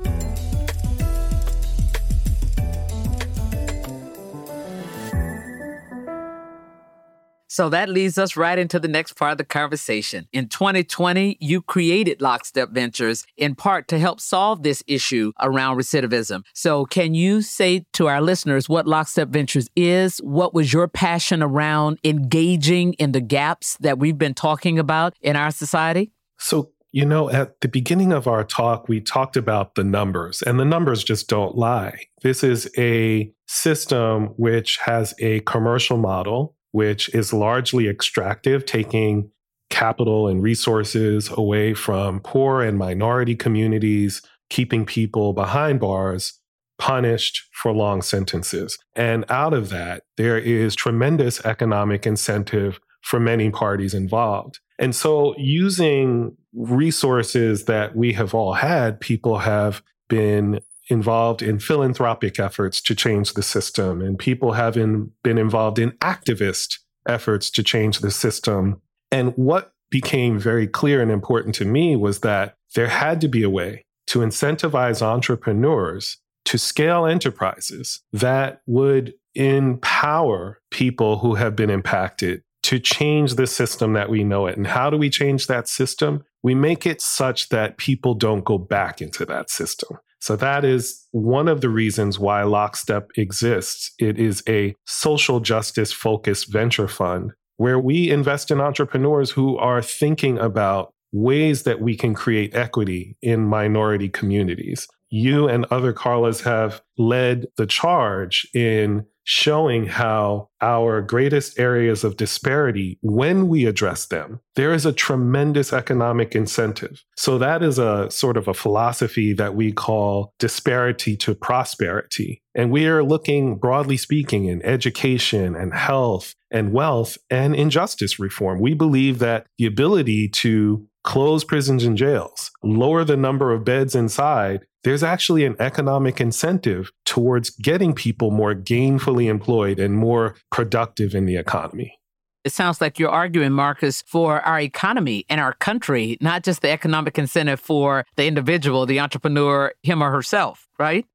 So 7.53 7.69
that 7.69 7.91
leads 7.91 8.17
us 8.17 8.35
right 8.35 8.59
into 8.59 8.81
the 8.81 8.89
next 8.89 9.13
part 9.13 9.33
of 9.33 9.37
the 9.37 9.45
conversation. 9.45 10.27
In 10.33 10.49
2020, 10.49 11.37
you 11.39 11.61
created 11.61 12.23
Lockstep 12.23 12.71
Ventures 12.71 13.27
in 13.37 13.55
part 13.55 13.89
to 13.89 13.99
help 13.99 14.23
solve 14.23 14.63
this 14.63 14.83
issue 14.87 15.33
around 15.39 15.77
recidivism. 15.77 16.45
So, 16.55 16.87
can 16.87 17.13
you 17.13 17.43
say 17.43 17.85
to 17.93 18.09
our 18.09 18.23
listeners 18.23 18.71
what 18.71 18.87
Lockstep 18.87 19.29
Ventures 19.29 19.69
is? 19.77 20.17
What 20.21 20.55
was 20.55 20.73
your 20.73 20.89
passion 20.89 21.43
around 21.43 21.99
engaging 22.05 22.95
in 22.95 23.13
the 23.13 23.21
gaps 23.21 23.77
that 23.81 23.99
we've 23.99 24.17
been 24.17 24.33
talking 24.33 24.79
about 24.79 25.15
in 25.21 25.37
our 25.37 25.51
society? 25.51 26.11
So, 26.39 26.72
you 26.93 27.07
know, 27.07 27.31
at 27.31 27.61
the 27.63 27.69
beginning 27.69 28.13
of 28.13 28.29
our 28.29 28.45
talk, 28.45 28.87
we 28.87 29.01
talked 29.01 29.37
about 29.37 29.75
the 29.75 29.85
numbers, 29.85 30.43
and 30.43 30.61
the 30.61 30.65
numbers 30.65 31.03
just 31.03 31.27
don't 31.27 31.57
lie. 31.57 31.99
This 32.23 32.45
is 32.45 32.71
a 32.77 33.33
system 33.47 34.27
which 34.37 34.77
has 34.77 35.15
a 35.19 35.41
commercial 35.41 35.97
model, 35.97 36.55
which 36.73 37.09
is 37.15 37.33
largely 37.33 37.89
extractive, 37.89 38.67
taking 38.67 39.31
capital 39.71 40.29
and 40.29 40.43
resources 40.43 41.31
away 41.33 41.73
from 41.73 42.21
poor 42.21 42.61
and 42.61 42.77
minority 42.77 43.35
communities, 43.35 44.21
keeping 44.51 44.85
people 44.85 45.33
behind 45.33 45.81
bars 45.81 46.39
punished 46.79 47.49
for 47.53 47.73
long 47.73 48.03
sentences. 48.03 48.79
And 48.95 49.25
out 49.31 49.55
of 49.55 49.71
that, 49.71 50.03
there 50.19 50.37
is 50.37 50.75
tremendous 50.75 51.43
economic 51.47 52.07
incentive 52.07 52.81
for 53.01 53.19
many 53.19 53.51
parties 53.51 53.95
involved. 53.95 54.59
And 54.79 54.95
so, 54.95 55.35
using 55.39 56.37
resources 56.55 57.65
that 57.65 57.97
we 57.97 58.13
have 58.13 58.35
all 58.35 58.55
had, 58.55 59.01
people 59.01 59.39
have 59.39 59.83
been 60.09 60.61
involved 60.89 61.43
in 61.43 61.59
philanthropic 61.59 62.39
efforts 62.39 62.81
to 62.83 62.95
change 62.95 63.35
the 63.35 63.43
system, 63.43 64.03
and 64.03 64.19
people 64.19 64.53
have 64.53 64.75
been 64.75 65.13
involved 65.25 65.79
in 65.79 65.93
activist 65.93 66.79
efforts 67.09 67.51
to 67.51 67.63
change 67.63 68.01
the 68.01 68.11
system. 68.11 68.81
And 69.11 69.33
what 69.37 69.73
became 69.91 70.39
very 70.39 70.67
clear 70.67 71.01
and 71.01 71.11
important 71.11 71.55
to 71.57 71.65
me 71.65 71.97
was 71.97 72.21
that 72.21 72.57
there 72.75 72.89
had 72.89 73.21
to 73.21 73.29
be 73.29 73.43
a 73.43 73.51
way 73.51 73.85
to 74.09 74.21
incentivize 74.21 75.03
entrepreneurs 75.03 76.19
to 76.45 76.59
scale 76.59 77.07
enterprises 77.07 78.01
that 78.13 78.63
would 78.67 79.15
empower 79.35 80.61
people 80.71 81.19
who 81.19 81.37
have 81.37 81.55
been 81.55 81.71
impacted 81.71 82.43
to 82.65 82.79
change 82.79 83.35
the 83.35 83.47
system 83.47 83.93
that 83.93 84.11
we 84.11 84.25
know 84.25 84.47
it. 84.47 84.57
And 84.57 84.67
how 84.67 84.91
do 84.91 84.97
we 84.97 85.11
change 85.11 85.47
that 85.47 85.69
system? 85.69 86.25
We 86.43 86.55
make 86.55 86.87
it 86.87 87.01
such 87.01 87.49
that 87.51 87.77
people 87.77 88.15
don't 88.15 88.45
go 88.45 88.59
back 88.59 89.01
into 89.01 89.25
that 89.27 89.51
system. 89.51 89.99
So 90.21 90.37
that 90.37 90.65
is 90.65 91.07
one 91.11 91.49
of 91.49 91.61
the 91.61 91.69
reasons 91.69 92.19
why 92.19 92.43
Lockstep 92.45 93.11
exists. 93.17 93.93
It 93.99 94.19
is 94.19 94.43
a 94.49 94.75
social 94.87 95.41
justice 95.41 95.93
focused 95.93 96.53
venture 96.53 96.89
fund 96.89 97.33
where 97.57 97.79
we 97.79 98.11
invest 98.11 98.51
in 98.51 98.61
entrepreneurs 98.61 99.31
who 99.31 99.57
are 99.59 99.83
thinking 99.83 100.39
about 100.39 100.93
ways 101.13 101.65
that 101.65 101.81
we 101.81 101.97
can 101.97 102.15
create 102.15 102.55
equity 102.55 103.17
in 103.21 103.45
minority 103.45 104.09
communities. 104.09 104.89
you 105.13 105.47
and 105.47 105.67
other 105.67 105.93
Carlas 105.93 106.41
have 106.41 106.81
led 106.97 107.47
the 107.59 107.67
charge 107.67 108.49
in 108.55 109.05
showing 109.25 109.87
how 109.87 110.49
our 110.61 111.03
greatest 111.03 111.59
areas 111.59 112.05
of 112.05 112.17
disparity, 112.17 112.99
when 113.03 113.49
we 113.49 113.67
address 113.67 114.07
them, 114.07 114.41
there 114.55 114.73
is 114.73 114.85
a 114.85 114.93
tremendous 114.93 115.73
economic 115.73 116.35
incentive. 116.35 117.03
So 117.17 117.39
that 117.39 117.63
is 117.63 117.79
a 117.79 118.11
sort 118.11 118.37
of 118.37 118.49
a 118.49 118.55
philosophy 118.55 119.33
that 119.35 119.55
we 119.55 119.73
call 119.73 120.33
disparity 120.39 121.17
to 121.19 121.35
prosperity. 121.35 122.43
And 122.55 122.71
we 122.71 122.87
are 122.87 123.03
looking, 123.03 123.57
broadly 123.57 123.97
speaking, 123.97 124.45
in 124.47 124.63
education 124.63 125.57
and 125.57 125.73
health 125.73 126.35
and 126.51 126.73
wealth 126.73 127.17
and 127.31 127.57
injustice 127.57 128.19
reform. 128.19 128.61
We 128.61 128.75
believe 128.75 129.21
that 129.21 129.47
the 129.59 129.67
ability 129.67 130.29
to 130.29 130.87
close 131.05 131.45
prisons 131.45 131.85
and 131.85 131.97
jails, 131.97 132.51
lower 132.63 133.05
the 133.05 133.17
number 133.17 133.53
of 133.53 133.65
beds 133.65 133.95
inside, 133.95 134.67
there's 134.85 135.03
actually 135.03 135.45
an 135.45 135.57
economic 135.61 136.21
incentive 136.21 136.93
towards 137.05 137.51
getting 137.51 137.95
people 137.95 138.31
more 138.31 138.55
gainfully 138.55 139.29
employed 139.29 139.79
and 139.79 139.95
more 139.95 140.35
productive 140.51 141.15
in 141.15 141.27
the 141.27 141.37
economy. 141.37 141.99
It 142.45 142.53
sounds 142.53 142.81
like 142.81 142.99
you're 142.99 143.09
arguing, 143.09 143.53
Marcus, 143.53 144.03
for 144.03 144.41
our 144.41 144.59
economy 144.59 145.25
and 145.29 145.41
our 145.41 145.53
country, 145.55 146.19
not 146.21 146.43
just 146.43 146.61
the 146.61 146.71
economic 146.71 147.17
incentive 147.17 147.61
for 147.61 148.05
the 148.17 148.27
individual, 148.27 148.85
the 148.85 148.99
entrepreneur, 148.99 149.73
him 149.85 150.03
or 150.03 150.11
herself, 150.11 150.67
right? 150.79 151.07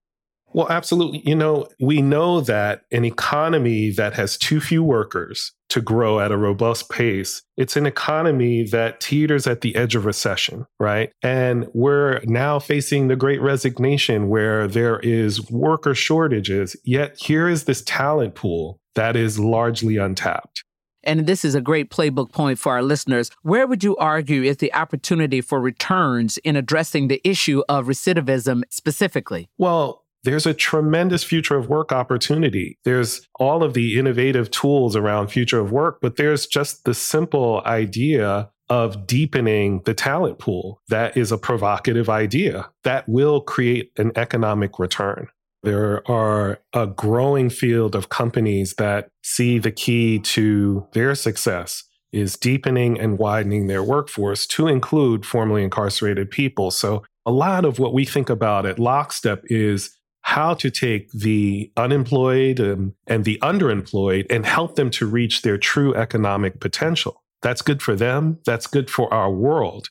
Well, 0.54 0.70
absolutely. 0.70 1.22
You 1.26 1.36
know, 1.36 1.68
we 1.82 2.02
know 2.02 2.40
that 2.42 2.84
an 2.94 3.04
economy 3.04 3.92
that 3.92 4.14
has 4.14 4.38
too 4.38 4.62
few 4.62 4.82
workers 4.82 5.52
to 5.70 5.82
grow 5.82 6.20
at 6.20 6.32
a 6.32 6.38
robust 6.38 6.90
pace, 6.90 7.42
it's 7.58 7.76
an 7.76 7.86
economy 7.86 8.64
that 8.64 9.00
teeters 9.00 9.48
at 9.48 9.62
the 9.62 9.76
edge 9.76 9.96
of 9.96 10.06
recession, 10.06 10.66
right? 10.80 11.12
And 11.22 11.68
we're 11.74 12.22
now 12.24 12.60
facing 12.60 13.08
the 13.08 13.16
great 13.16 13.42
resignation 13.42 14.30
where 14.30 14.68
there 14.68 15.00
is 15.00 15.50
worker 15.52 15.94
shortages, 15.94 16.76
yet 16.84 17.18
here 17.20 17.50
is 17.50 17.66
this 17.66 17.82
talent 17.84 18.36
pool 18.36 18.80
that 18.96 19.16
is 19.16 19.40
largely 19.40 19.98
untapped. 19.98 20.64
And 21.04 21.26
this 21.26 21.46
is 21.46 21.56
a 21.56 21.62
great 21.62 21.90
playbook 21.90 22.34
point 22.34 22.60
for 22.60 22.74
our 22.74 22.84
listeners. 22.84 23.32
Where 23.42 23.66
would 23.66 23.82
you 23.82 23.96
argue 23.96 24.44
is 24.44 24.58
the 24.58 24.74
opportunity 24.74 25.40
for 25.40 25.62
returns 25.62 26.38
in 26.40 26.58
addressing 26.58 27.08
the 27.08 27.22
issue 27.24 27.64
of 27.70 27.86
recidivism 27.86 28.64
specifically? 28.70 29.48
Well, 29.58 30.04
there's 30.24 30.46
a 30.46 30.54
tremendous 30.54 31.24
future 31.24 31.56
of 31.56 31.70
work 31.70 31.92
opportunity. 31.92 32.78
There's 32.84 33.22
all 33.40 33.64
of 33.64 33.74
the 33.74 33.98
innovative 33.98 34.52
tools 34.52 34.96
around 34.96 35.30
future 35.30 35.60
of 35.60 35.72
work, 35.72 36.00
but 36.02 36.18
there's 36.18 36.48
just 36.48 36.84
the 36.84 36.94
simple 36.94 37.62
idea 37.66 38.50
of 38.70 39.08
deepening 39.08 39.82
the 39.86 39.94
talent 39.94 40.40
pool. 40.40 40.82
That 40.90 41.16
is 41.16 41.32
a 41.32 41.38
provocative 41.38 42.10
idea 42.10 42.70
that 42.84 43.08
will 43.08 43.42
create 43.42 43.92
an 43.98 44.12
economic 44.16 44.80
return. 44.80 45.30
There 45.64 46.10
are 46.10 46.60
a 46.74 46.88
growing 46.88 47.50
field 47.50 47.96
of 47.96 48.10
companies 48.10 48.76
that 48.76 49.10
see 49.24 49.60
the 49.60 49.72
key 49.72 50.20
to 50.20 50.88
their 50.94 51.16
success 51.16 51.84
is 52.14 52.38
deepening 52.38 53.00
and 53.00 53.18
widening 53.18 53.68
their 53.68 53.84
workforce 53.84 54.48
to 54.48 54.68
include 54.68 55.26
formerly 55.26 55.64
incarcerated 55.64 56.32
people. 56.32 56.72
So, 56.72 57.04
a 57.26 57.32
lot 57.32 57.66
of 57.66 57.78
what 57.78 57.94
we 57.94 58.06
think 58.06 58.30
about 58.30 58.66
at 58.66 58.80
Lockstep 58.80 59.44
is 59.50 59.97
how 60.28 60.54
to 60.54 60.70
take 60.70 61.10
the 61.14 61.72
unemployed 61.78 62.60
and, 62.60 62.92
and 63.08 63.24
the 63.24 63.40
underemployed 63.42 64.26
and 64.30 64.46
help 64.46 64.76
them 64.76 64.90
to 64.90 65.06
reach 65.06 65.42
their 65.42 65.58
true 65.58 65.96
economic 65.96 66.60
potential. 66.60 67.24
That's 67.42 67.62
good 67.62 67.82
for 67.82 67.96
them. 67.96 68.40
That's 68.46 68.68
good 68.68 68.90
for 68.90 69.12
our 69.14 69.32
world. 69.32 69.88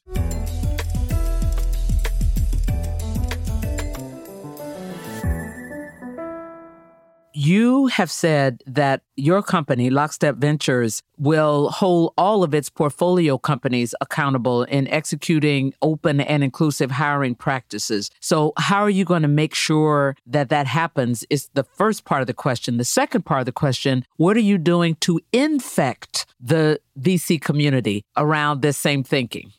You 7.38 7.88
have 7.88 8.10
said 8.10 8.62
that 8.64 9.02
your 9.14 9.42
company, 9.42 9.90
Lockstep 9.90 10.36
Ventures, 10.36 11.02
will 11.18 11.68
hold 11.68 12.14
all 12.16 12.42
of 12.42 12.54
its 12.54 12.70
portfolio 12.70 13.36
companies 13.36 13.94
accountable 14.00 14.62
in 14.62 14.88
executing 14.88 15.74
open 15.82 16.22
and 16.22 16.42
inclusive 16.42 16.90
hiring 16.90 17.34
practices. 17.34 18.10
So, 18.20 18.54
how 18.56 18.80
are 18.80 18.88
you 18.88 19.04
going 19.04 19.20
to 19.20 19.28
make 19.28 19.54
sure 19.54 20.16
that 20.24 20.48
that 20.48 20.66
happens? 20.66 21.26
Is 21.28 21.50
the 21.52 21.64
first 21.64 22.06
part 22.06 22.22
of 22.22 22.26
the 22.26 22.32
question. 22.32 22.78
The 22.78 22.86
second 22.86 23.26
part 23.26 23.40
of 23.40 23.46
the 23.46 23.52
question 23.52 24.06
what 24.16 24.38
are 24.38 24.40
you 24.40 24.56
doing 24.56 24.94
to 25.00 25.20
infect 25.30 26.24
the 26.40 26.80
VC 26.98 27.38
community 27.38 28.02
around 28.16 28.62
this 28.62 28.78
same 28.78 29.04
thinking? 29.04 29.52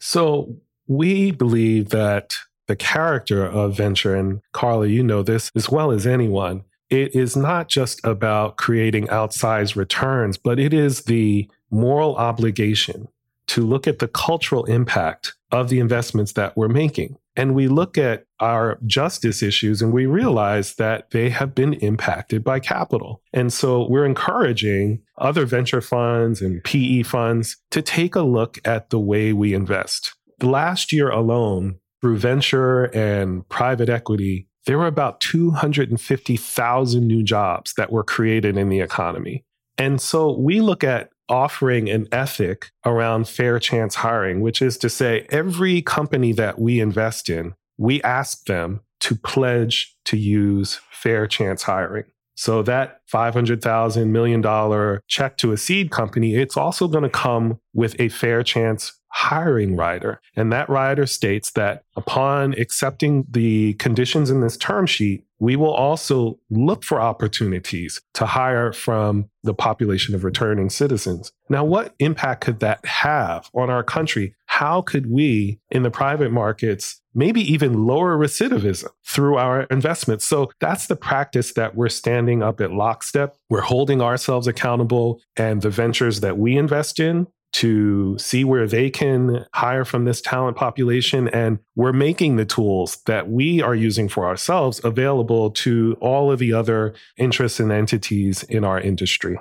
So, 0.00 0.56
we 0.88 1.30
believe 1.30 1.90
that 1.90 2.34
the 2.66 2.74
character 2.74 3.44
of 3.44 3.76
venture, 3.76 4.16
and 4.16 4.40
Carla, 4.50 4.88
you 4.88 5.04
know 5.04 5.22
this 5.22 5.52
as 5.54 5.70
well 5.70 5.92
as 5.92 6.08
anyone, 6.08 6.64
it 6.90 7.14
is 7.14 7.36
not 7.36 7.68
just 7.68 8.04
about 8.04 8.56
creating 8.56 9.06
outsized 9.06 9.76
returns, 9.76 10.36
but 10.36 10.58
it 10.58 10.74
is 10.74 11.04
the 11.04 11.48
moral 11.70 12.16
obligation 12.16 13.08
to 13.46 13.66
look 13.66 13.88
at 13.88 13.98
the 13.98 14.08
cultural 14.08 14.64
impact 14.64 15.34
of 15.50 15.68
the 15.68 15.80
investments 15.80 16.32
that 16.32 16.56
we're 16.56 16.68
making. 16.68 17.16
And 17.36 17.54
we 17.54 17.68
look 17.68 17.96
at 17.96 18.24
our 18.38 18.78
justice 18.86 19.42
issues 19.42 19.82
and 19.82 19.92
we 19.92 20.06
realize 20.06 20.74
that 20.74 21.10
they 21.10 21.30
have 21.30 21.54
been 21.54 21.74
impacted 21.74 22.44
by 22.44 22.60
capital. 22.60 23.22
And 23.32 23.52
so 23.52 23.88
we're 23.88 24.04
encouraging 24.04 25.00
other 25.18 25.46
venture 25.46 25.80
funds 25.80 26.42
and 26.42 26.62
PE 26.64 27.02
funds 27.02 27.56
to 27.70 27.82
take 27.82 28.14
a 28.14 28.22
look 28.22 28.58
at 28.64 28.90
the 28.90 29.00
way 29.00 29.32
we 29.32 29.54
invest. 29.54 30.14
The 30.38 30.48
last 30.48 30.92
year 30.92 31.10
alone, 31.10 31.78
through 32.00 32.18
venture 32.18 32.84
and 32.84 33.48
private 33.48 33.88
equity, 33.88 34.48
there 34.66 34.78
were 34.78 34.86
about 34.86 35.20
250,000 35.20 37.06
new 37.06 37.22
jobs 37.22 37.74
that 37.76 37.90
were 37.90 38.04
created 38.04 38.56
in 38.56 38.68
the 38.68 38.80
economy. 38.80 39.44
And 39.78 40.00
so 40.00 40.36
we 40.38 40.60
look 40.60 40.84
at 40.84 41.10
offering 41.28 41.88
an 41.88 42.06
ethic 42.12 42.70
around 42.84 43.28
fair 43.28 43.58
chance 43.58 43.94
hiring, 43.94 44.40
which 44.40 44.60
is 44.60 44.76
to 44.78 44.90
say, 44.90 45.26
every 45.30 45.80
company 45.80 46.32
that 46.32 46.58
we 46.58 46.80
invest 46.80 47.30
in, 47.30 47.54
we 47.78 48.02
ask 48.02 48.44
them 48.44 48.80
to 49.00 49.14
pledge 49.14 49.96
to 50.04 50.16
use 50.16 50.80
fair 50.90 51.26
chance 51.26 51.62
hiring. 51.62 52.04
So 52.34 52.62
that 52.62 53.00
$500,000 53.12 54.08
million 54.08 55.00
check 55.08 55.36
to 55.38 55.52
a 55.52 55.56
seed 55.56 55.90
company, 55.90 56.36
it's 56.36 56.56
also 56.56 56.88
going 56.88 57.04
to 57.04 57.10
come 57.10 57.60
with 57.74 57.98
a 58.00 58.08
fair 58.08 58.42
chance 58.42 58.99
hiring 59.10 59.76
rider. 59.76 60.20
And 60.36 60.52
that 60.52 60.68
rider 60.68 61.06
states 61.06 61.50
that 61.52 61.84
upon 61.96 62.54
accepting 62.54 63.24
the 63.30 63.74
conditions 63.74 64.30
in 64.30 64.40
this 64.40 64.56
term 64.56 64.86
sheet, 64.86 65.24
we 65.40 65.56
will 65.56 65.72
also 65.72 66.38
look 66.50 66.84
for 66.84 67.00
opportunities 67.00 68.00
to 68.14 68.26
hire 68.26 68.72
from 68.72 69.28
the 69.42 69.54
population 69.54 70.14
of 70.14 70.22
returning 70.22 70.68
citizens. 70.68 71.32
Now, 71.48 71.64
what 71.64 71.94
impact 71.98 72.42
could 72.42 72.60
that 72.60 72.84
have 72.84 73.48
on 73.54 73.70
our 73.70 73.82
country? 73.82 74.34
How 74.46 74.82
could 74.82 75.10
we 75.10 75.58
in 75.70 75.82
the 75.82 75.90
private 75.90 76.30
markets 76.30 77.00
maybe 77.14 77.40
even 77.40 77.86
lower 77.86 78.18
recidivism 78.18 78.88
through 79.06 79.36
our 79.36 79.62
investments? 79.64 80.26
So 80.26 80.50
that's 80.60 80.86
the 80.86 80.96
practice 80.96 81.54
that 81.54 81.74
we're 81.74 81.88
standing 81.88 82.42
up 82.42 82.60
at 82.60 82.72
lockstep. 82.72 83.34
We're 83.48 83.62
holding 83.62 84.02
ourselves 84.02 84.46
accountable 84.46 85.22
and 85.36 85.62
the 85.62 85.70
ventures 85.70 86.20
that 86.20 86.36
we 86.36 86.58
invest 86.58 87.00
in 87.00 87.26
to 87.52 88.16
see 88.18 88.44
where 88.44 88.66
they 88.66 88.90
can 88.90 89.44
hire 89.54 89.84
from 89.84 90.04
this 90.04 90.20
talent 90.20 90.56
population. 90.56 91.28
And 91.28 91.58
we're 91.74 91.92
making 91.92 92.36
the 92.36 92.44
tools 92.44 92.98
that 93.06 93.28
we 93.28 93.60
are 93.60 93.74
using 93.74 94.08
for 94.08 94.26
ourselves 94.26 94.80
available 94.84 95.50
to 95.50 95.96
all 96.00 96.30
of 96.30 96.38
the 96.38 96.52
other 96.52 96.94
interests 97.16 97.60
and 97.60 97.72
entities 97.72 98.42
in 98.44 98.64
our 98.64 98.80
industry. 98.80 99.38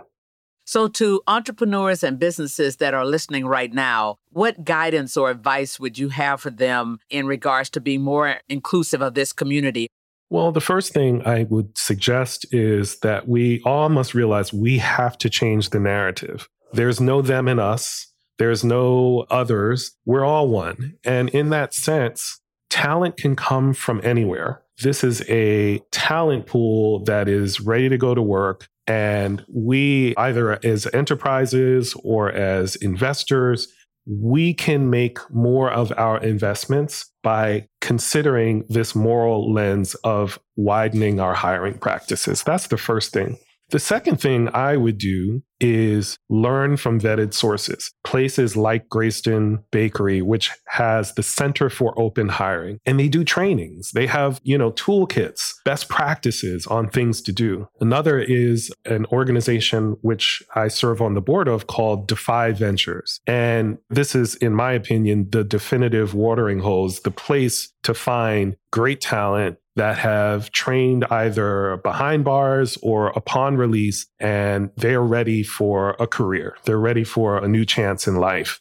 So, 0.65 0.88
to 0.88 1.24
entrepreneurs 1.26 2.04
and 2.04 2.19
businesses 2.19 2.76
that 2.76 2.93
are 2.93 3.04
listening 3.04 3.48
right 3.48 3.74
now, 3.74 4.17
what 4.30 4.65
guidance 4.65 5.17
or 5.17 5.32
advice 5.32 5.80
would 5.80 5.98
you 5.98 6.10
have 6.10 6.41
for 6.41 6.52
them 6.52 7.00
in 7.10 7.26
regards 7.26 7.72
to 7.72 7.82
being 7.82 8.04
more 8.04 8.36
inclusive 8.48 9.02
of 9.02 9.15
this 9.15 9.34
community? 9.34 9.88
Well, 10.30 10.52
the 10.52 10.62
first 10.62 10.93
thing 10.93 11.26
I 11.26 11.45
would 11.45 11.76
suggest 11.76 12.45
is 12.54 13.00
that 13.00 13.28
we 13.28 13.63
all 13.65 13.89
must 13.89 14.13
realize 14.13 14.54
we 14.54 14.78
have 14.78 15.17
to 15.19 15.30
change 15.30 15.72
the 15.72 15.80
narrative. 15.80 16.48
There's 16.73 16.99
no 17.01 17.21
them 17.21 17.47
and 17.47 17.60
us. 17.60 18.13
There's 18.38 18.63
no 18.63 19.25
others. 19.29 19.91
We're 20.05 20.25
all 20.25 20.47
one. 20.47 20.95
And 21.03 21.29
in 21.29 21.49
that 21.49 21.73
sense, 21.73 22.39
talent 22.69 23.17
can 23.17 23.36
come 23.36 23.73
from 23.73 23.99
anywhere. 24.03 24.62
This 24.82 25.03
is 25.03 25.21
a 25.29 25.79
talent 25.91 26.45
pool 26.45 27.03
that 27.03 27.27
is 27.27 27.60
ready 27.60 27.89
to 27.89 27.97
go 27.97 28.15
to 28.15 28.21
work. 28.21 28.67
And 28.88 29.43
we, 29.53 30.15
either 30.15 30.58
as 30.65 30.88
enterprises 30.93 31.93
or 32.03 32.32
as 32.32 32.75
investors, 32.77 33.67
we 34.08 34.53
can 34.53 34.89
make 34.89 35.19
more 35.29 35.69
of 35.69 35.91
our 35.97 36.17
investments 36.23 37.12
by 37.21 37.67
considering 37.82 38.63
this 38.69 38.95
moral 38.95 39.53
lens 39.53 39.95
of 39.95 40.39
widening 40.55 41.19
our 41.19 41.34
hiring 41.34 41.77
practices. 41.77 42.41
That's 42.41 42.67
the 42.67 42.77
first 42.77 43.13
thing. 43.13 43.38
The 43.69 43.79
second 43.79 44.19
thing 44.19 44.49
I 44.53 44.77
would 44.77 44.97
do 44.97 45.43
is 45.60 46.17
learn 46.29 46.77
from 46.77 46.99
vetted 46.99 47.34
sources. 47.34 47.91
Places 48.03 48.55
like 48.55 48.89
Greyston 48.89 49.63
Bakery, 49.71 50.21
which 50.21 50.51
has 50.67 51.13
the 51.13 51.23
Center 51.23 51.69
for 51.69 51.99
Open 51.99 52.29
Hiring, 52.29 52.79
and 52.86 52.99
they 52.99 53.10
do 53.10 53.23
trainings. 53.23 53.91
They 53.91 54.08
have, 54.08 54.39
you 54.43 54.58
know, 54.58 54.71
toolkits, 54.71 55.53
best 55.65 55.89
practices 55.89 56.65
on 56.67 56.89
things 56.89 57.21
to 57.23 57.32
do. 57.32 57.67
Another 57.82 58.19
is 58.19 58.71
an 58.86 59.05
organization 59.08 59.97
which 60.01 60.41
I 60.55 60.69
serve 60.69 61.01
on 61.01 61.13
the 61.13 61.21
board 61.21 61.47
of 61.47 61.67
called 61.67 62.08
Defy 62.08 62.51
Ventures. 62.53 63.19
And 63.27 63.77
this 63.89 64.15
is, 64.15 64.36
in 64.36 64.53
my 64.53 64.71
opinion, 64.73 65.29
the 65.32 65.43
definitive 65.43 66.13
watering 66.13 66.60
holes, 66.60 67.01
the 67.01 67.12
place 67.12 67.71
to 67.84 67.93
find 67.93 68.55
great 68.71 69.01
talent 69.01 69.58
that 69.79 69.97
have 69.97 70.51
trained 70.51 71.05
either 71.09 71.77
behind 71.77 72.25
bars 72.25 72.77
or 72.81 73.07
upon 73.15 73.55
release, 73.55 74.07
and 74.19 74.71
they're 74.75 75.01
ready 75.01 75.41
for 75.41 75.95
a 76.01 76.05
career. 76.05 76.57
They're 76.65 76.77
ready 76.77 77.05
for 77.05 77.37
a 77.37 77.47
new 77.47 77.63
chance 77.63 78.05
in 78.05 78.15
life. 78.17 78.59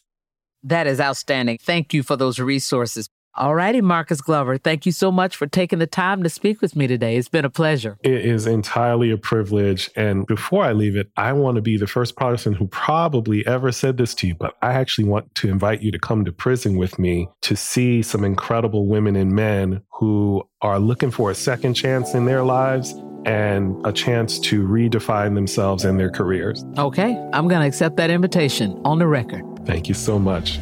That 0.62 0.87
is 0.87 1.00
outstanding. 1.00 1.59
Thank 1.61 1.92
you 1.92 2.04
for 2.04 2.14
those 2.14 2.38
resources. 2.38 3.09
All 3.38 3.55
righty, 3.55 3.81
Marcus 3.81 4.21
Glover, 4.21 4.59
thank 4.59 4.85
you 4.85 4.91
so 4.91 5.12
much 5.12 5.37
for 5.37 5.47
taking 5.47 5.79
the 5.79 5.87
time 5.87 6.25
to 6.25 6.29
speak 6.29 6.61
with 6.61 6.75
me 6.75 6.88
today. 6.88 7.17
It's 7.17 7.29
been 7.29 7.45
a 7.45 7.51
pleasure. 7.51 7.97
It 8.03 8.25
is 8.25 8.49
entirely 8.49 9.12
a 9.12 9.17
privilege. 9.17 9.91
And 9.95 10.27
before 10.27 10.64
I 10.64 10.73
leave 10.73 10.97
it, 10.97 11.09
I 11.17 11.33
want 11.35 11.55
to 11.55 11.62
be 11.62 11.77
the 11.77 11.87
first 11.87 12.17
person 12.17 12.53
who 12.53 12.67
probably 12.67 13.47
ever 13.47 13.71
said 13.71 13.97
this 13.97 14.12
to 14.17 14.27
you, 14.27 14.35
but 14.35 14.57
I 14.61 14.73
actually 14.73 15.05
want 15.05 15.33
to 15.37 15.49
invite 15.49 15.83
you 15.83 15.93
to 15.93 16.01
come 16.01 16.25
to 16.25 16.33
prison 16.33 16.77
with 16.77 16.99
me 16.99 17.29
to 17.43 17.55
see 17.55 18.03
some 18.03 18.25
incredible 18.25 18.87
women 18.87 19.14
and 19.14 19.33
men 19.33 19.83
who 19.93 20.43
are 20.61 20.81
looking 20.81 21.12
for 21.12 21.31
a 21.31 21.35
second 21.37 21.75
chance 21.75 22.14
in 22.14 22.25
their 22.25 22.43
lives 22.43 22.93
and 23.25 23.87
a 23.87 23.93
chance 23.93 24.41
to 24.41 24.67
redefine 24.67 25.37
themselves 25.37 25.85
and 25.85 26.01
their 26.01 26.11
careers. 26.11 26.64
Okay, 26.77 27.17
I'm 27.33 27.47
going 27.47 27.61
to 27.61 27.69
accept 27.69 27.99
that 27.99 28.11
invitation 28.11 28.81
on 28.85 28.99
the 28.99 29.07
record. 29.07 29.45
Thank 29.64 29.87
you 29.87 29.95
so 29.95 30.19
much. 30.19 30.59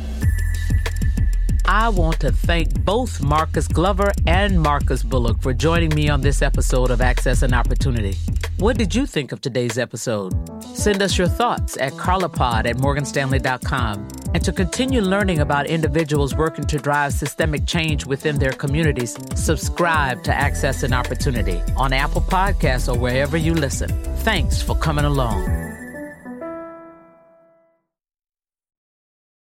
I 1.68 1.88
want 1.88 2.20
to 2.20 2.30
thank 2.30 2.84
both 2.84 3.20
Marcus 3.20 3.66
Glover 3.66 4.12
and 4.26 4.60
Marcus 4.60 5.02
Bullock 5.02 5.42
for 5.42 5.52
joining 5.52 5.92
me 5.96 6.08
on 6.08 6.20
this 6.20 6.40
episode 6.40 6.92
of 6.92 7.00
Access 7.00 7.42
and 7.42 7.52
Opportunity. 7.52 8.16
What 8.58 8.78
did 8.78 8.94
you 8.94 9.04
think 9.04 9.32
of 9.32 9.40
today's 9.40 9.76
episode? 9.76 10.32
Send 10.62 11.02
us 11.02 11.18
your 11.18 11.26
thoughts 11.26 11.76
at 11.78 11.92
carlapod 11.94 12.66
at 12.66 12.76
morganstanley.com. 12.76 14.08
And 14.32 14.44
to 14.44 14.52
continue 14.52 15.00
learning 15.00 15.40
about 15.40 15.66
individuals 15.66 16.36
working 16.36 16.66
to 16.66 16.78
drive 16.78 17.12
systemic 17.12 17.66
change 17.66 18.06
within 18.06 18.38
their 18.38 18.52
communities, 18.52 19.16
subscribe 19.34 20.22
to 20.24 20.34
Access 20.34 20.84
and 20.84 20.94
Opportunity 20.94 21.60
on 21.76 21.92
Apple 21.92 22.22
Podcasts 22.22 22.92
or 22.92 22.96
wherever 22.96 23.36
you 23.36 23.54
listen. 23.54 23.88
Thanks 24.18 24.62
for 24.62 24.76
coming 24.76 25.04
along. 25.04 25.75